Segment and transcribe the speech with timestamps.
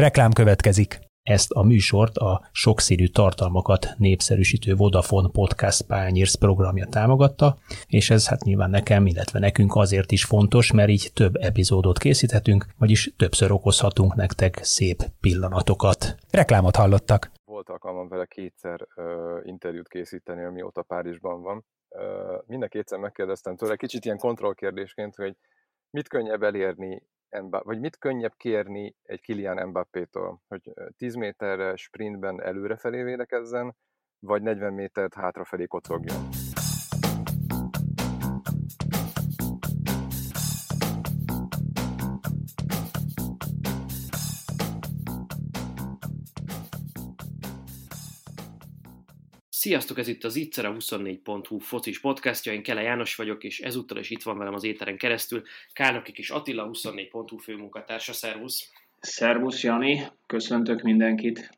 [0.00, 0.98] Reklám következik.
[1.22, 8.42] Ezt a műsort a sokszínű tartalmakat népszerűsítő Vodafone Podcast Pányérsz programja támogatta, és ez hát
[8.42, 14.14] nyilván nekem, illetve nekünk azért is fontos, mert így több epizódot készíthetünk, vagyis többször okozhatunk
[14.14, 16.14] nektek szép pillanatokat.
[16.30, 17.30] Reklámot hallottak.
[17.44, 19.04] Volt alkalmam vele kétszer uh,
[19.42, 21.64] interjút készíteni, amióta Párizsban van.
[21.88, 25.36] Uh, minden kétszer megkérdeztem tőle, kicsit ilyen kontrollkérdésként, hogy
[25.90, 32.42] mit könnyebb elérni Mbappé, vagy mit könnyebb kérni egy Kilian Mbappé-tól, hogy 10 méterre sprintben
[32.42, 33.76] előrefelé védekezzen,
[34.18, 36.28] vagy 40 métert hátrafelé kocogjon.
[49.60, 53.98] Sziasztok, ez itt az Ittszer a 24.hu focis podcastja, én Kele János vagyok, és ezúttal
[53.98, 55.42] is itt van velem az éteren keresztül
[55.72, 58.70] Kálnoki kis Attila, 24.hu főmunkatársa, szervusz!
[59.00, 61.50] Szervusz Jani, köszöntök mindenkit!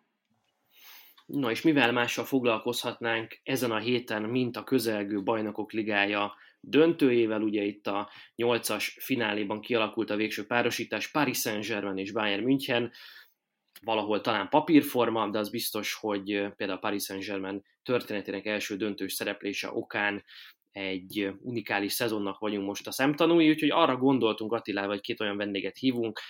[1.26, 7.62] Na és mivel mással foglalkozhatnánk ezen a héten, mint a közelgő bajnokok ligája döntőjével, ugye
[7.62, 12.92] itt a nyolcas fináléban kialakult a végső párosítás, Paris Saint-Germain és Bayern München,
[13.84, 20.24] valahol talán papírforma, de az biztos, hogy például Paris Saint-Germain történetének első döntős szereplése okán
[20.72, 25.76] egy unikális szezonnak vagyunk most a szemtanúi, úgyhogy arra gondoltunk Attilával, hogy két olyan vendéget
[25.76, 26.20] hívunk,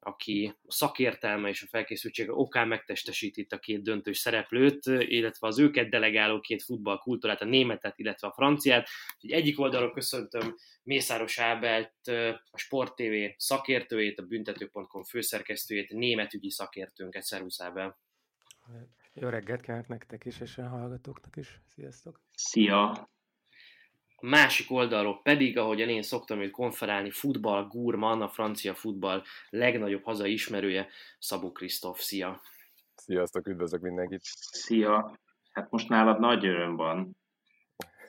[0.00, 5.58] aki a szakértelme és a felkészültsége okán megtestesít itt a két döntős szereplőt, illetve az
[5.58, 8.88] őket delegáló két futballkultúrát, a németet, illetve a franciát.
[9.14, 12.08] Úgyhogy egyik oldalról köszöntöm Mészáros Ábelt,
[12.50, 17.22] a Sport TV szakértőjét, a büntető.com főszerkesztőjét, németügyi szakértőnket.
[17.22, 17.98] Szervusz Ábel!
[19.12, 21.60] Jó reggelt kívánok nektek is, és a hallgatóknak is.
[21.66, 22.20] Sziasztok!
[22.34, 23.10] Szia!
[24.22, 30.02] A másik oldalról pedig, ahogyan én szoktam őt konferálni, futball gurman, a francia futball legnagyobb
[30.02, 32.00] hazai ismerője, Szabó Krisztóf.
[32.00, 32.40] Szia!
[32.94, 34.20] Sziasztok, üdvözlök mindenkit!
[34.50, 35.18] Szia!
[35.52, 37.16] Hát most nálad nagy öröm van.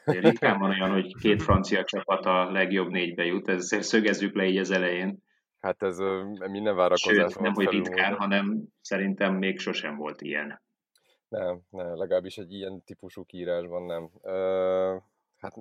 [0.04, 4.58] Ritkán van olyan, hogy két francia csapat a legjobb négybe jut, ezért szögezzük le így
[4.58, 5.24] az elején.
[5.60, 5.98] Hát ez
[6.52, 7.32] minden várakozás.
[7.32, 10.62] Sőt, nem hogy ritkán, hanem szerintem még sosem volt ilyen.
[11.28, 14.10] Nem, nem, legalábbis egy ilyen típusú kiírásban nem.
[14.22, 15.02] Uh,
[15.38, 15.54] hát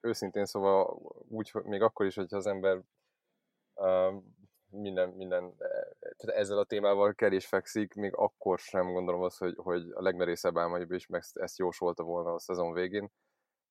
[0.00, 2.82] őszintén szóval úgy, még akkor is, hogyha az ember
[3.74, 4.22] uh,
[4.70, 5.56] minden, minden
[5.98, 10.02] tehát ezzel a témával kell és fekszik, még akkor sem gondolom azt, hogy, hogy a
[10.02, 13.10] legmerészebb álmaibb is meg ezt jósolta volna a szezon végén.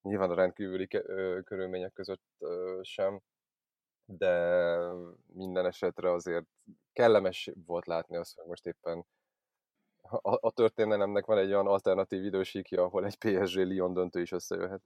[0.01, 0.87] Nyilván a rendkívüli
[1.43, 2.23] körülmények között
[2.81, 3.21] sem,
[4.05, 4.33] de
[5.25, 6.45] minden esetre azért
[6.93, 9.05] kellemes volt látni azt, hogy most éppen
[10.01, 14.81] a, a történelemnek van egy olyan alternatív idősíkja, ahol egy PSG-Lyon döntő is összejöhet.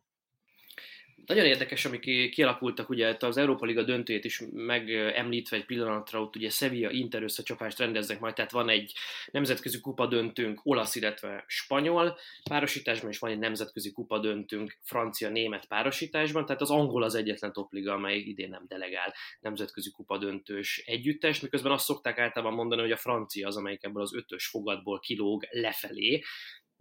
[1.26, 6.50] Nagyon érdekes, amik kialakultak, ugye az Európa Liga döntőjét is megemlítve egy pillanatra, ott ugye
[6.50, 8.94] Sevilla Inter összecsapást rendeznek majd, tehát van egy
[9.32, 12.18] nemzetközi kupa döntőnk olasz, illetve spanyol
[12.50, 17.94] párosításban, és van egy nemzetközi kupa döntőnk francia-német párosításban, tehát az angol az egyetlen topliga,
[17.94, 22.98] amely idén nem delegál nemzetközi kupa döntős együttes, miközben azt szokták általában mondani, hogy a
[22.98, 26.24] francia az, amelyik ebből az ötös fogadból kilóg lefelé,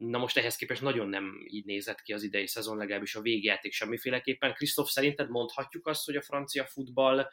[0.06, 3.72] Na most ehhez képest nagyon nem így nézett ki az idei szezon, legalábbis a végjáték
[3.72, 4.54] semmiféleképpen.
[4.54, 7.28] Krisztof, szerinted mondhatjuk azt, hogy a francia futball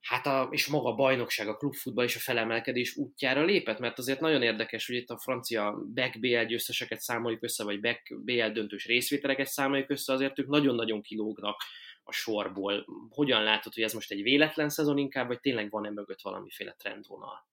[0.00, 4.20] hát a, és maga a bajnokság, a klubfutball és a felemelkedés útjára lépett, mert azért
[4.20, 8.86] nagyon érdekes, hogy itt a francia back BL győzteseket számoljuk össze, vagy back BL döntős
[8.86, 11.62] részvételeket számoljuk össze, azért ők nagyon-nagyon kilógnak
[12.02, 12.86] a sorból.
[13.10, 17.49] Hogyan látod, hogy ez most egy véletlen szezon inkább, vagy tényleg van-e mögött valamiféle trendvonal?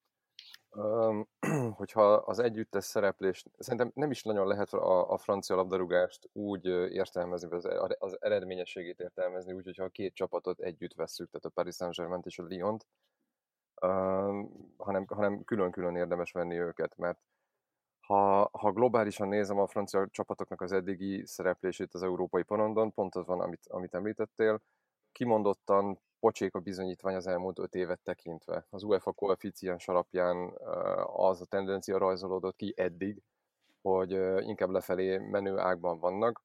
[1.79, 7.51] hogyha az együttes szereplés, szerintem nem is nagyon lehet a, a francia labdarúgást úgy értelmezni,
[7.51, 12.22] az, az eredményességét értelmezni, úgy, hogyha a két csapatot együtt vesszük, tehát a Paris Saint-Germain
[12.25, 12.85] és a Lyon-t,
[14.78, 17.19] hanem, hanem külön-külön érdemes venni őket, mert
[17.99, 23.25] ha, ha globálisan nézem a francia csapatoknak az eddigi szereplését az európai porondon, pont az
[23.25, 24.61] van, amit, amit említettél,
[25.17, 28.66] kimondottan pocsék a bizonyítvány az elmúlt öt évet tekintve.
[28.69, 30.53] Az UEFA koeficiens alapján
[31.05, 33.22] az a tendencia rajzolódott ki eddig,
[33.81, 34.11] hogy
[34.47, 36.43] inkább lefelé menő ágban vannak,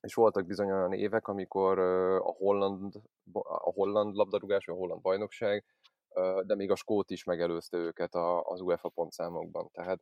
[0.00, 2.94] és voltak bizony olyan évek, amikor a holland,
[3.32, 5.64] a holland labdarúgás, vagy a holland bajnokság,
[6.46, 9.70] de még a skót is megelőzte őket az UEFA pontszámokban.
[9.72, 10.00] Tehát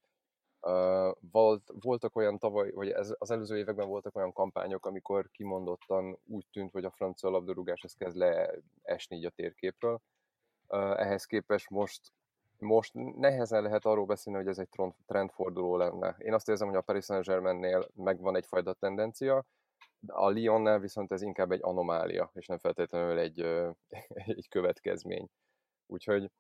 [1.31, 6.47] volt, voltak olyan tavaly, vagy ez, az előző években voltak olyan kampányok, amikor kimondottan úgy
[6.53, 10.01] tűnt, hogy a francia labdarúgás ez kezd leesni így a térképről.
[10.97, 12.13] Ehhez képest most,
[12.59, 14.69] most nehezen lehet arról beszélni, hogy ez egy
[15.07, 16.17] trendforduló lenne.
[16.19, 19.45] Én azt érzem, hogy a Paris Saint-Germainnél megvan egyfajta tendencia,
[20.07, 23.41] a Lyonnál viszont ez inkább egy anomália, és nem feltétlenül egy,
[24.27, 25.29] egy következmény.
[25.87, 26.31] Úgyhogy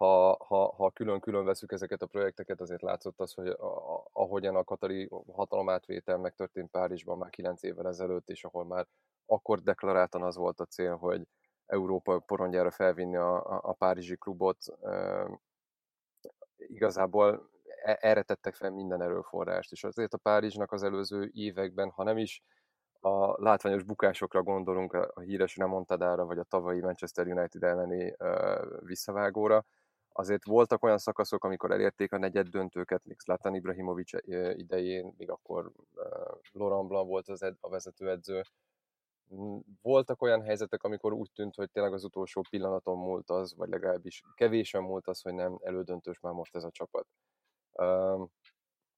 [0.00, 4.56] ha, ha, ha külön-külön veszük ezeket a projekteket, azért látszott az, hogy a, a, ahogyan
[4.56, 8.86] a katari hatalomátvétel megtörtént Párizsban már 9 évvel ezelőtt, és ahol már
[9.26, 11.26] akkor deklaráltan az volt a cél, hogy
[11.66, 15.26] Európa porondjára felvinni a, a, a párizsi klubot, e,
[16.56, 17.50] igazából
[17.84, 22.42] erre tettek fel minden erőforrást, és azért a Párizsnak az előző években, ha nem is
[23.00, 29.64] a látványos bukásokra gondolunk, a híres Remontadára, vagy a tavalyi Manchester United elleni uh, visszavágóra,
[30.12, 34.10] azért voltak olyan szakaszok, amikor elérték a negyed döntőket, még Zlatan Ibrahimovic
[34.58, 35.72] idején, még akkor
[36.52, 38.42] Laurent Blanc volt az ed- a vezetőedző.
[39.82, 44.22] Voltak olyan helyzetek, amikor úgy tűnt, hogy tényleg az utolsó pillanaton múlt az, vagy legalábbis
[44.34, 47.06] kevésen múlt az, hogy nem elődöntős már most ez a csapat.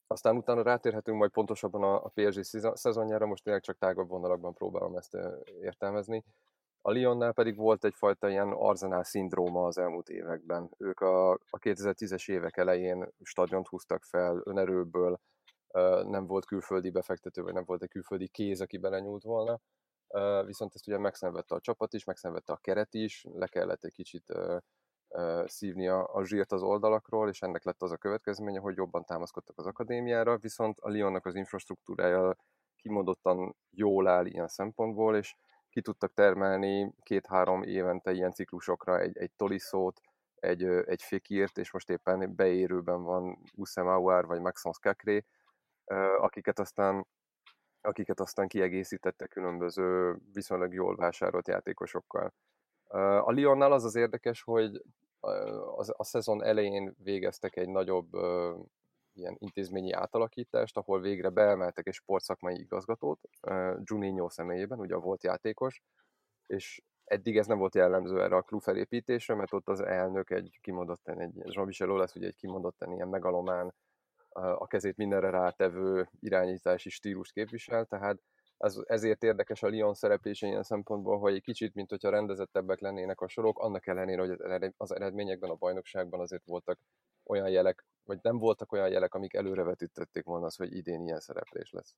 [0.06, 2.42] Aztán utána rátérhetünk majd pontosabban a, a PSG
[2.74, 5.18] szezonjára, most tényleg csak tágabb vonalakban próbálom ezt
[5.60, 6.24] értelmezni.
[6.84, 10.70] A Lyonnál pedig volt egyfajta ilyen arzenál szindróma az elmúlt években.
[10.78, 15.20] Ők a, a 2010-es évek elején stadiont húztak fel önerőből,
[16.02, 19.60] nem volt külföldi befektető, vagy nem volt egy külföldi kéz, aki belenyúlt volna.
[20.44, 24.32] Viszont ezt ugye megszenvedte a csapat is, megszenvedte a keret is, le kellett egy kicsit
[25.44, 29.58] szívni a, a zsírt az oldalakról, és ennek lett az a következménye, hogy jobban támaszkodtak
[29.58, 32.36] az akadémiára, viszont a Lyonnak az infrastruktúrája
[32.76, 35.36] kimondottan jól áll ilyen szempontból, és
[35.72, 40.00] ki tudtak termelni két-három évente ilyen ciklusokra egy, egy Toliszót,
[40.34, 45.24] egy, egy Fekírt, és most éppen beérőben van Uszem Aouar vagy Maxence Kakré,
[46.18, 47.06] akiket aztán
[47.84, 52.34] akiket aztán kiegészítette különböző viszonylag jól vásárolt játékosokkal.
[53.24, 54.82] A Lyonnál az az érdekes, hogy
[55.20, 58.10] a, a szezon elején végeztek egy nagyobb
[59.14, 63.20] ilyen intézményi átalakítást, ahol végre beemeltek egy sportszakmai igazgatót,
[63.82, 65.82] Juninho személyében, ugye volt játékos,
[66.46, 70.58] és eddig ez nem volt jellemző erre a klub felépítésre, mert ott az elnök egy
[70.60, 73.74] kimondottan, egy Jean-Michel lesz ugye egy kimondottan ilyen megalomán,
[74.34, 78.18] a kezét mindenre rátevő irányítási stílust képvisel, tehát
[78.56, 83.20] ez, ezért érdekes a Lyon szereplése ilyen szempontból, hogy egy kicsit, mint hogyha rendezettebbek lennének
[83.20, 86.78] a sorok, annak ellenére, hogy az eredményekben a bajnokságban azért voltak
[87.32, 91.70] olyan jelek, vagy nem voltak olyan jelek, amik előrevetítették volna az, hogy idén ilyen szereplés
[91.70, 91.96] lesz.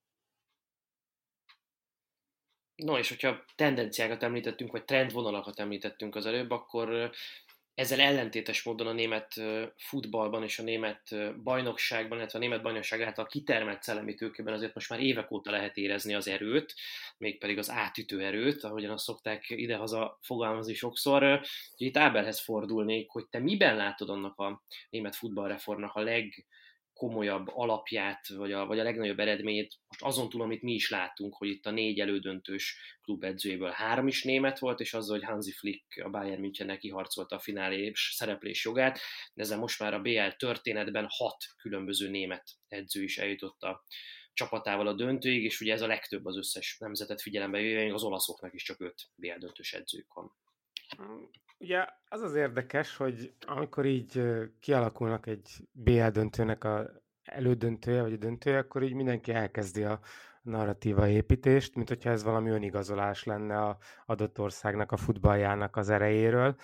[2.74, 7.10] No, és hogyha tendenciákat említettünk, vagy trendvonalakat említettünk az előbb, akkor
[7.74, 9.34] ezzel ellentétes módon a német
[9.76, 14.90] futballban és a német bajnokságban, illetve a német bajnokság által kitermelt szellemi tőkében azért most
[14.90, 16.74] már évek óta lehet érezni az erőt,
[17.18, 21.40] mégpedig az átütő erőt, ahogyan azt szokták idehaza fogalmazni sokszor.
[21.76, 26.46] Itt Ábelhez fordulnék, hogy te miben látod annak a német futballreformnak a leg
[26.94, 31.34] komolyabb alapját, vagy a, vagy a legnagyobb eredményét, most azon túl, amit mi is látunk,
[31.36, 36.02] hogy itt a négy elődöntős klubedzőjéből három is német volt, és azzal, hogy Hansi Flick
[36.04, 38.98] a Bayern Münchennek kiharcolta a finálés szereplés jogát,
[39.34, 43.84] de ezzel most már a BL történetben hat különböző német edző is eljutott a
[44.32, 48.54] csapatával a döntőig, és ugye ez a legtöbb az összes nemzetet figyelembe véve, az olaszoknak
[48.54, 50.32] is csak öt BL döntős edzők van.
[51.58, 54.22] Ugye az az érdekes, hogy amikor így
[54.60, 56.90] kialakulnak egy BL döntőnek a
[57.22, 60.00] elődöntője, vagy a döntője, akkor így mindenki elkezdi a
[60.42, 66.56] narratíva építést, mint hogyha ez valami önigazolás lenne a adott országnak a futballjának az erejéről.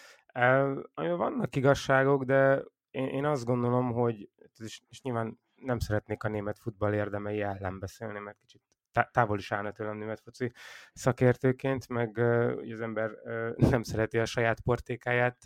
[0.94, 6.28] Amivel vannak igazságok, de én, én azt gondolom, hogy és, és nyilván nem szeretnék a
[6.28, 8.62] német futball érdemei ellen beszélni, mert kicsit
[9.10, 10.52] távol is állna tőlem német foci
[10.92, 13.10] szakértőként, meg uh, az ember
[13.70, 15.38] nem szereti a saját portékáját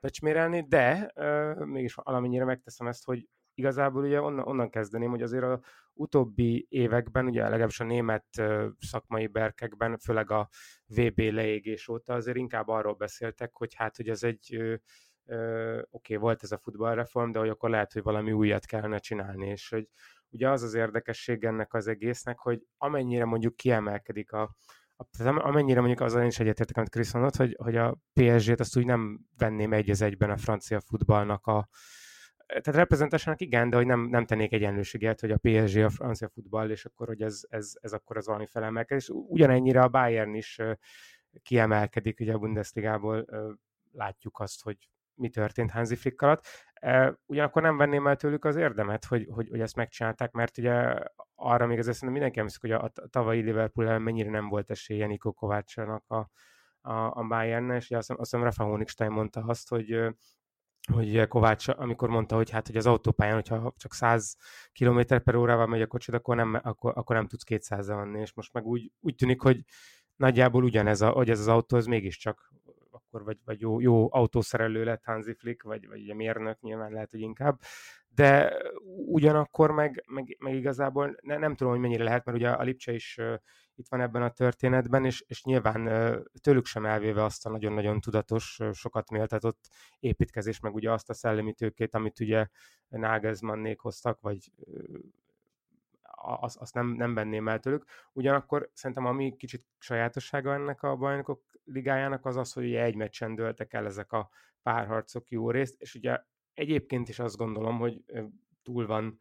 [0.00, 1.12] becsmérelni, de
[1.64, 5.60] mégis valamennyire megteszem ezt, hogy igazából ugye onnan, onnan kezdeném, hogy azért a
[5.92, 8.24] utóbbi években, ugye legalábbis a német
[8.78, 10.48] szakmai berkekben, főleg a
[10.86, 16.42] VB leégés óta azért inkább arról beszéltek, hogy hát, hogy ez egy oké, okay, volt
[16.42, 19.88] ez a futballreform, de hogy akkor lehet, hogy valami újat kellene csinálni, és hogy
[20.30, 24.54] ugye az az érdekesség ennek az egésznek, hogy amennyire mondjuk kiemelkedik a,
[24.96, 28.76] a amennyire mondjuk azzal én is egyetértek, amit Krisz mondott, hogy, hogy a PSG-t azt
[28.76, 31.68] úgy nem venném egy az egyben a francia futballnak a
[32.48, 36.70] tehát reprezentásának igen, de hogy nem, nem tennék egyenlőséget, hogy a PSG a francia futball,
[36.70, 39.08] és akkor, hogy ez, ez, ez akkor az valami felemelkedés.
[39.08, 40.60] Ugyanennyire a Bayern is
[41.42, 43.26] kiemelkedik, ugye a Bundesligából
[43.92, 44.76] látjuk azt, hogy
[45.18, 46.46] mi történt Hansi Flick alatt.
[47.26, 50.94] Ugyanakkor nem venném el tőlük az érdemet, hogy, hogy, hogy ezt megcsinálták, mert ugye
[51.34, 55.32] arra még azért szerintem mindenki emlékszik, hogy a, tavalyi Liverpool mennyire nem volt esélye Niko
[55.32, 56.30] Kovácsának a,
[56.80, 60.14] a, a bayern és azt, azt hiszem Rafa Honigstein mondta azt, hogy
[60.92, 64.36] hogy Kovács, amikor mondta, hogy hát hogy az autópályán, hogyha csak 100
[64.72, 68.34] km per órával megy a kocsid, akkor nem, akkor, akkor nem tudsz 200 menni, és
[68.34, 69.64] most meg úgy, úgy tűnik, hogy
[70.16, 72.52] nagyjából ugyanez, a, hogy ez az autó, ez mégiscsak
[73.08, 77.10] akkor vagy, vagy jó, jó autószerelő lett Hansi Flick, vagy, vagy ugye mérnök nyilván lehet,
[77.10, 77.60] hogy inkább,
[78.08, 78.52] de
[79.06, 82.92] ugyanakkor meg, meg, meg igazából ne, nem tudom, hogy mennyire lehet, mert ugye a Lipcse
[82.92, 83.34] is uh,
[83.74, 88.00] itt van ebben a történetben, és, és nyilván uh, tőlük sem elvéve azt a nagyon-nagyon
[88.00, 92.46] tudatos, uh, sokat méltatott építkezés, meg ugye azt a szellemi tőkét, amit ugye
[92.88, 94.52] Nagelsmannék hoztak, vagy
[96.34, 97.84] azt, azt nem, nem venném el tőlük.
[98.12, 103.34] Ugyanakkor szerintem ami kicsit sajátossága ennek a bajnokok ligájának az az, hogy ugye egy meccsen
[103.34, 104.30] dőltek el ezek a
[104.62, 106.18] párharcok jó részt, és ugye
[106.54, 108.04] egyébként is azt gondolom, hogy
[108.62, 109.18] túl van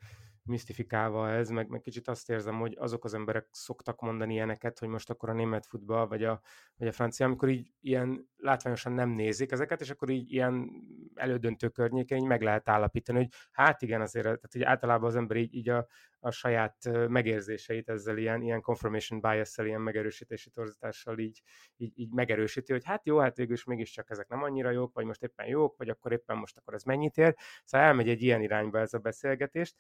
[0.48, 4.88] misztifikálva ez, meg, meg kicsit azt érzem, hogy azok az emberek szoktak mondani ilyeneket, hogy
[4.88, 6.42] most akkor a német futball, vagy a,
[6.78, 10.70] vagy a francia, amikor így ilyen látványosan nem nézik ezeket, és akkor így ilyen
[11.16, 15.38] elődöntő környéken így meg lehet állapítani, hogy hát igen, azért, tehát így általában az ember
[15.38, 15.88] így, így a,
[16.28, 21.42] a saját megérzéseit ezzel ilyen, ilyen confirmation bias-szel, ilyen megerősítési torzítással így,
[21.78, 25.06] így, így megerősíti, hogy hát jó, hát végül is mégiscsak ezek nem annyira jók, vagy
[25.06, 27.36] most éppen jók, vagy akkor éppen most akkor ez mennyit ér.
[27.64, 29.76] Szóval elmegy egy ilyen irányba ez a beszélgetést.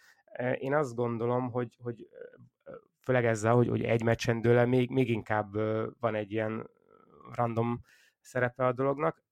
[0.57, 2.07] Én azt gondolom, hogy, hogy
[2.99, 5.53] főleg ezzel, hogy, hogy egy meccsen dőle, még, még inkább
[5.99, 6.69] van egy ilyen
[7.31, 7.81] random
[8.19, 9.23] szerepe a dolognak,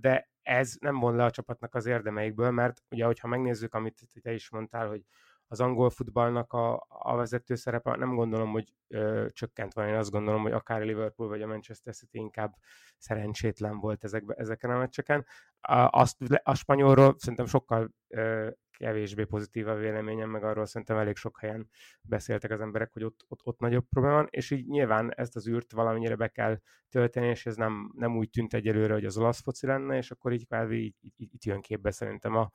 [0.00, 4.32] de ez nem von le a csapatnak az érdemeikből, mert ugye, hogyha megnézzük, amit te
[4.32, 5.04] is mondtál, hogy
[5.52, 10.10] az angol futballnak a, a vezető szerepe, nem gondolom, hogy ö, csökkent van, én azt
[10.10, 12.54] gondolom, hogy akár a Liverpool vagy a Manchester City inkább
[12.98, 15.26] szerencsétlen volt ezekbe, ezeken a meccseken.
[15.60, 21.16] A, azt, a spanyolról szerintem sokkal ö, kevésbé pozitív a véleményem, meg arról szerintem elég
[21.16, 21.68] sok helyen
[22.02, 25.48] beszéltek az emberek, hogy ott, ott, ott nagyobb probléma van, és így nyilván ezt az
[25.48, 29.42] űrt valamennyire be kell tölteni, és ez nem, nem úgy tűnt egyelőre, hogy az olasz
[29.42, 32.50] foci lenne, és akkor így kvázi így, így, így jön képbe szerintem a,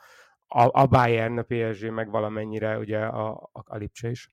[0.47, 4.31] a, a Bayern, a PSG, meg valamennyire ugye a, a, a Lipcse is.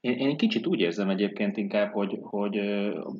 [0.00, 2.60] Én, én kicsit úgy érzem egyébként inkább, hogy, hogy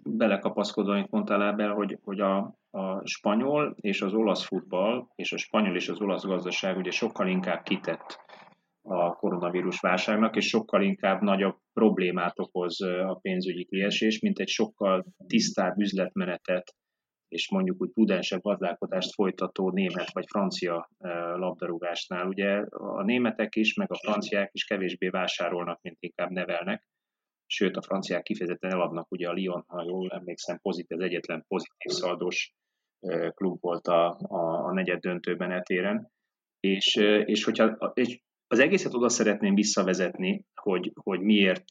[0.04, 2.36] belekapaszkodva, amit mondtál ebben, hogy, hogy a,
[2.70, 7.28] a spanyol és az olasz futball, és a spanyol és az olasz gazdaság ugye sokkal
[7.28, 8.18] inkább kitett
[8.82, 15.04] a koronavírus válságnak, és sokkal inkább nagyobb problémát okoz a pénzügyi kiesés, mint egy sokkal
[15.26, 16.74] tisztább üzletmenetet
[17.30, 20.90] és mondjuk úgy prudensebb gazdálkodást folytató német vagy francia
[21.36, 22.26] labdarúgásnál.
[22.26, 26.84] Ugye a németek is, meg a franciák is kevésbé vásárolnak, mint inkább nevelnek,
[27.46, 31.92] sőt a franciák kifejezetten eladnak, ugye a Lyon, ha jól emlékszem, pozitív, az egyetlen pozitív
[31.92, 32.52] szaldós
[33.34, 36.10] klub volt a, a, a negyed döntőben etéren,
[36.60, 41.64] és, és hogyha és az egészet oda szeretném visszavezetni, hogy, hogy miért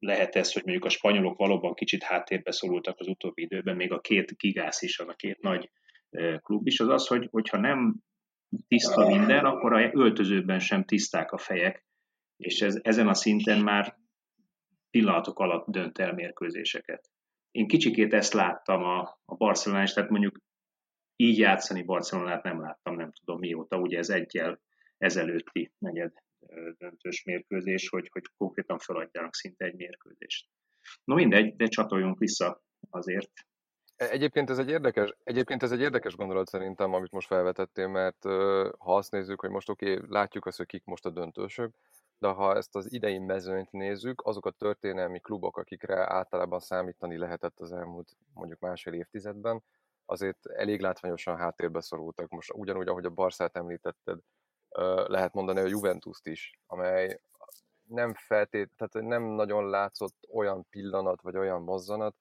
[0.00, 4.00] lehet ez, hogy mondjuk a spanyolok valóban kicsit háttérbe szorultak az utóbbi időben, még a
[4.00, 5.70] két gigász is, az a két nagy
[6.38, 7.96] klub is, az az, hogy, hogyha nem
[8.68, 11.84] tiszta minden, akkor a öltözőben sem tiszták a fejek,
[12.36, 13.96] és ez, ezen a szinten már
[14.90, 17.10] pillanatok alatt dönt el mérkőzéseket.
[17.50, 20.38] Én kicsikét ezt láttam a, a Barcelonán, és tehát mondjuk
[21.16, 24.60] így játszani Barcelonát nem láttam, nem tudom mióta, ugye ez egyel
[24.98, 26.12] ezelőtti negyed
[26.78, 30.48] döntős mérkőzés, hogy, hogy konkrétan feladjanak szinte egy mérkőzést.
[31.04, 33.30] No mindegy, de csatoljunk vissza azért.
[33.96, 38.22] E, egyébként ez egy érdekes, egyébként ez egy érdekes gondolat szerintem, amit most felvetettél, mert
[38.78, 41.74] ha azt nézzük, hogy most oké, okay, látjuk azt, hogy kik most a döntősök,
[42.18, 47.60] de ha ezt az idei mezőnyt nézzük, azok a történelmi klubok, akikre általában számítani lehetett
[47.60, 49.62] az elmúlt mondjuk másfél évtizedben,
[50.04, 52.28] azért elég látványosan háttérbe szorultak.
[52.28, 54.18] Most ugyanúgy, ahogy a Barszát említetted,
[55.06, 57.20] lehet mondani a Juventus-t is, amely
[57.82, 62.16] nem feltét, tehát nem nagyon látszott olyan pillanat, vagy olyan mozzanat,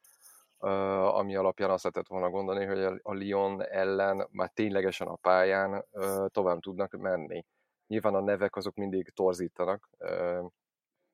[1.08, 5.86] ami alapján azt lehetett volna gondolni, hogy a Lyon ellen már ténylegesen a pályán
[6.28, 7.46] tovább tudnak menni.
[7.88, 9.90] Nyilván a nevek azok mindig torzítanak,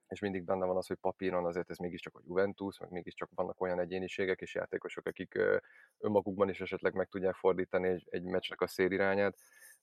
[0.07, 3.61] és mindig benne van az, hogy papíron azért ez mégiscsak a Juventus, meg mégiscsak vannak
[3.61, 5.39] olyan egyéniségek és játékosok, akik
[5.97, 9.37] önmagukban is esetleg meg tudják fordítani egy, meccsnek a szérirányát,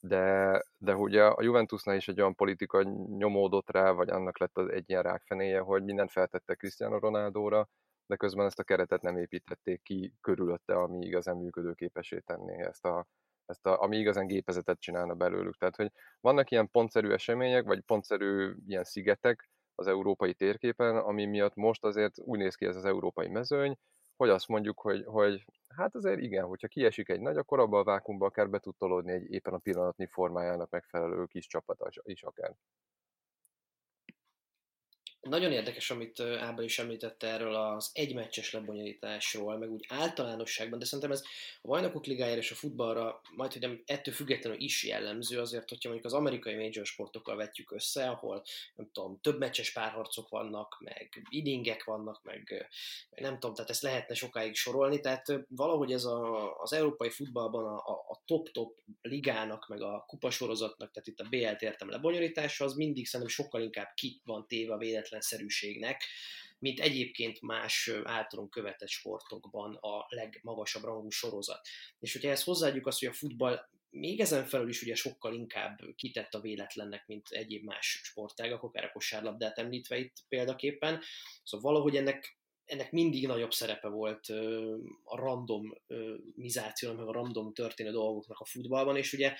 [0.04, 2.82] de, de ugye a Juventusnál is egy olyan politika
[3.16, 7.68] nyomódott rá, vagy annak lett az egy ilyen rákfenéje, hogy mindent feltette Cristiano Ronaldóra,
[8.06, 13.06] de közben ezt a keretet nem építették ki körülötte, ami igazán működőképesé tenné ezt a,
[13.46, 15.56] ezt a, ami igazán gépezetet csinálna belőlük.
[15.56, 21.54] Tehát, hogy vannak ilyen pontszerű események, vagy pontszerű ilyen szigetek az európai térképen, ami miatt
[21.54, 23.78] most azért úgy néz ki ez az európai mezőny,
[24.16, 27.84] hogy azt mondjuk, hogy, hogy hát azért igen, hogyha kiesik egy nagy, akkor abban a
[27.84, 32.54] vákumban akár be tud tolódni egy éppen a pillanatnyi formájának megfelelő kis csapat is akár.
[35.22, 41.10] Nagyon érdekes, amit Ábel is említette erről az egymeccses lebonyolításról, meg úgy általánosságban, de szerintem
[41.10, 41.22] ez
[41.62, 45.88] a bajnokok ligájára és a futballra majd, hogy nem ettől függetlenül is jellemző, azért, hogyha
[45.88, 48.42] mondjuk az amerikai major sportokkal vetjük össze, ahol
[48.74, 52.68] nem tudom, több meccses párharcok vannak, meg idingek vannak, meg,
[53.10, 57.64] meg nem tudom, tehát ezt lehetne sokáig sorolni, tehát valahogy ez a, az európai futballban
[57.64, 63.06] a, a top-top ligának, meg a kupasorozatnak, tehát itt a BL-t értem lebonyolítása, az mindig
[63.06, 66.04] szerintem sokkal inkább ki van téve véletlen véletlenszerűségnek,
[66.58, 71.68] mint egyébként más általunk követett sportokban a legmagasabb rangú sorozat.
[71.98, 75.78] És hogyha ezt hozzáadjuk azt, hogy a futball még ezen felül is ugye sokkal inkább
[75.96, 81.00] kitett a véletlennek, mint egyéb más sportágak, akár a kosárlabdát említve itt példaképpen.
[81.42, 84.26] Szóval valahogy ennek ennek mindig nagyobb szerepe volt
[85.04, 85.74] a random
[86.34, 89.36] mizáció, meg a random történő dolgoknak a futballban, és ugye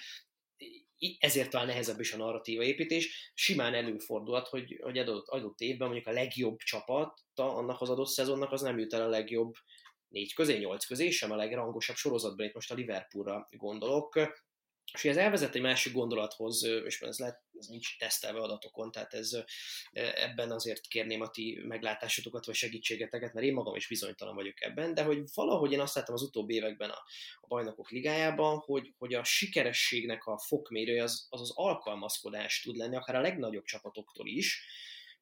[1.18, 3.32] ezért talán nehezebb is a narratíva építés.
[3.34, 8.52] Simán előfordulhat, hogy, hogy adott, adott évben mondjuk a legjobb csapat annak az adott szezonnak
[8.52, 9.54] az nem jut el a legjobb
[10.08, 14.14] négy közé, nyolc közé, sem a legrangosabb sorozatban, itt most a Liverpoolra gondolok,
[14.92, 19.30] és ez elvezet egy másik gondolathoz, és ez, lehet, ez nincs tesztelve adatokon, tehát ez,
[19.92, 24.94] ebben azért kérném a ti meglátásotokat vagy segítségeteket, mert én magam is bizonytalan vagyok ebben,
[24.94, 27.02] de hogy valahogy én azt láttam az utóbbi években a,
[27.40, 32.96] a bajnokok ligájában, hogy, hogy a sikerességnek a fokmérője az, az az alkalmazkodás tud lenni,
[32.96, 34.64] akár a legnagyobb csapatoktól is,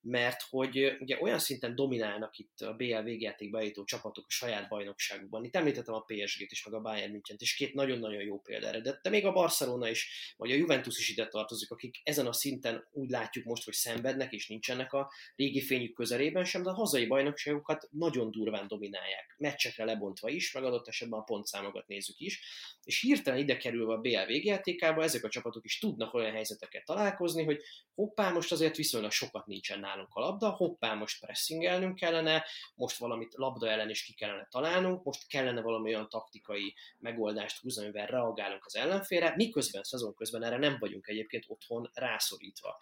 [0.01, 5.45] mert hogy ugye olyan szinten dominálnak itt a BL végjátékba bejutó csapatok a saját bajnokságukban.
[5.45, 8.99] Itt említettem a PSG-t is, meg a Bayern münchen és két nagyon-nagyon jó példára, de,
[9.03, 12.89] de még a Barcelona is, vagy a Juventus is ide tartozik, akik ezen a szinten
[12.93, 17.07] úgy látjuk most, hogy szenvednek, és nincsenek a régi fényük közelében sem, de a hazai
[17.07, 22.43] bajnokságokat nagyon durván dominálják, meccsekre lebontva is, meg adott esetben a pontszámokat nézzük is,
[22.85, 27.45] és hirtelen ide kerülve a BL végjátékába ezek a csapatok is tudnak olyan helyzeteket találkozni,
[27.45, 27.63] hogy
[27.95, 32.45] hoppá, most azért viszonylag sokat nincsen nálunk a labda, hoppá, most pressingelnünk kellene,
[32.75, 37.83] most valamit labda ellen is ki kellene találnunk, most kellene valami olyan taktikai megoldást húzni,
[37.83, 42.79] amivel reagálunk az ellenfélre, miközben szezon közben erre nem vagyunk egyébként otthon rászorítva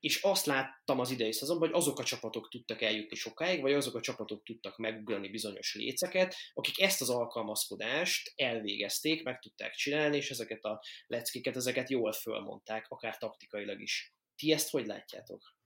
[0.00, 3.94] és azt láttam az idei szezonban, hogy azok a csapatok tudtak eljutni sokáig, vagy azok
[3.94, 10.30] a csapatok tudtak megugrani bizonyos léceket, akik ezt az alkalmazkodást elvégezték, meg tudták csinálni, és
[10.30, 14.12] ezeket a leckéket, ezeket jól fölmondták, akár taktikailag is.
[14.36, 15.57] Ti ezt hogy látjátok?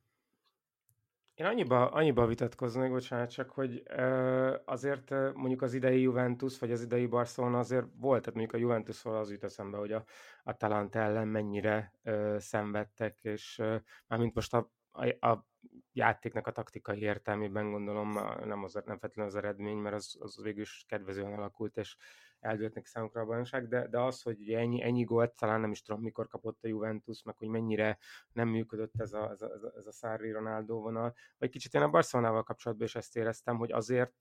[1.34, 6.82] Én annyiba, annyiba vitatkoznék, bocsánat, csak hogy ö, azért mondjuk az idei Juventus, vagy az
[6.82, 10.04] idei Barcelona azért volt, tehát mondjuk a Juventusról az jut eszembe, hogy a,
[10.42, 15.46] a Talent ellen mennyire ö, szenvedtek, és ö, mármint most a, a, a
[15.92, 18.12] játéknak a taktikai értelmében gondolom,
[18.44, 21.96] nem, az, nem feltétlenül az eredmény, mert az, az végül is kedvezően alakult, és
[22.42, 25.82] eldőlt neki számukra a bajnokság, de, de az, hogy ennyi, ennyi gólt, talán nem is
[25.82, 27.98] tudom, mikor kapott a Juventus, meg hogy mennyire
[28.32, 31.88] nem működött ez a, ez a, ez a, Sarri Ronaldo vonal, vagy kicsit én a
[31.88, 34.16] Barcelonával kapcsolatban is ezt éreztem, hogy azért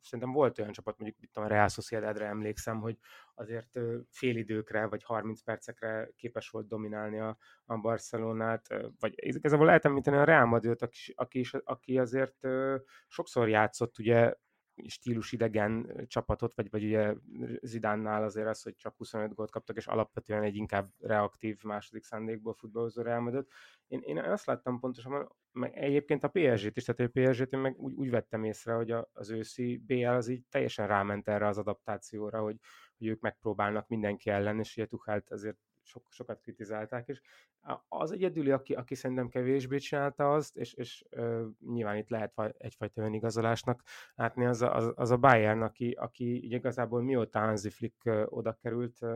[0.00, 2.98] szerintem volt olyan csapat, mondjuk itt a Real Sociedadra emlékszem, hogy
[3.34, 3.78] azért
[4.10, 8.66] félidőkre vagy 30 percekre képes volt dominálni a, a Barcelonát,
[9.00, 12.46] vagy igazából lehet említeni a Real Madrid, aki, aki, aki azért
[13.06, 14.34] sokszor játszott ugye
[14.86, 17.14] stílus idegen csapatot, vagy, vagy ugye
[17.62, 22.54] Zidánnál azért az, hogy csak 25 gólt kaptak, és alapvetően egy inkább reaktív második szándékból
[22.54, 23.46] futballozó Real
[23.86, 27.78] Én, én azt láttam pontosan, meg egyébként a PSG-t is, tehát a PSG-t én meg
[27.78, 32.40] úgy, úgy vettem észre, hogy az őszi BL az így teljesen ráment erre az adaptációra,
[32.40, 32.56] hogy,
[32.98, 37.20] hogy ők megpróbálnak mindenki ellen, és ugye Tuchelt azért sok, sokat kritizálták, és
[37.88, 43.02] az egyedüli, aki, aki szerintem kevésbé csinálta azt, és, és uh, nyilván itt lehet egyfajta
[43.02, 43.82] önigazolásnak
[44.14, 48.52] látni, az a, az, az a Bayern, aki, aki igazából mióta Hansi Flick uh, oda
[48.52, 49.14] került, uh,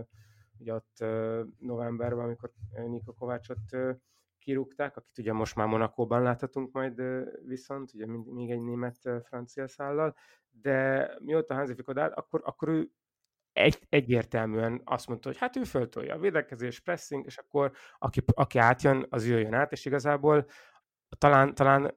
[0.59, 2.53] ugye ott uh, novemberben, amikor
[2.87, 3.97] Niko Kovácsot uh,
[4.39, 7.03] kirúgták, akit ugye most már Monakóban láthatunk majd
[7.47, 10.15] viszont, ugye még egy német-francia szállal,
[10.51, 12.91] de mióta Hansi Flick oda akkor, akkor ő
[13.53, 18.59] egy, egyértelműen azt mondta, hogy hát ő föltolja a védekezés, pressing, és akkor aki, aki
[18.59, 20.47] átjön, az jöjjön át, és igazából
[21.19, 21.95] talán, talán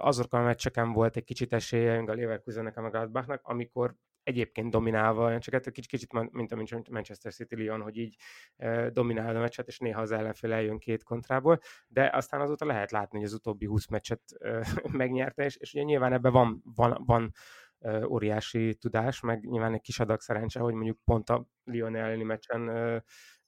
[0.00, 5.54] azokon a meccseken volt egy kicsit esélye a Leverkusennek, a Gladbachnak, amikor egyébként dominálva, csak
[5.54, 6.56] egy kicsit, kicsit mint a
[6.90, 8.16] Manchester City Lyon, hogy így
[8.56, 12.90] e, dominál a meccset, és néha az ellenfél eljön két kontrából, de aztán azóta lehet
[12.90, 14.20] látni, hogy az utóbbi 20 meccset
[15.02, 17.32] megnyerte, és, és ugye nyilván ebben van, van, van
[18.08, 23.02] óriási tudás, meg nyilván egy kis adag szerencse, hogy mondjuk pont a Lyon elleni meccsen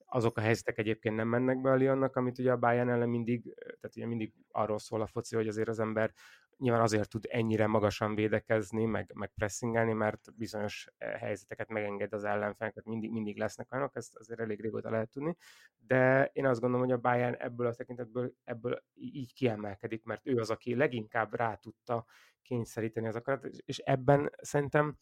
[0.09, 3.55] azok a helyzetek egyébként nem mennek be a Lyonnak, amit ugye a Bayern ellen mindig,
[3.55, 6.13] tehát ugye mindig arról szól a foci, hogy azért az ember
[6.59, 12.85] nyilván azért tud ennyire magasan védekezni, meg, meg pressingelni, mert bizonyos helyzeteket megenged az ellenfélnek,
[12.85, 15.37] mindig, mindig lesznek olyanok, ezt azért elég régóta lehet tudni,
[15.79, 20.37] de én azt gondolom, hogy a Bayern ebből a tekintetből ebből így kiemelkedik, mert ő
[20.37, 22.05] az, aki leginkább rá tudta
[22.43, 24.97] kényszeríteni az akarat, és ebben szerintem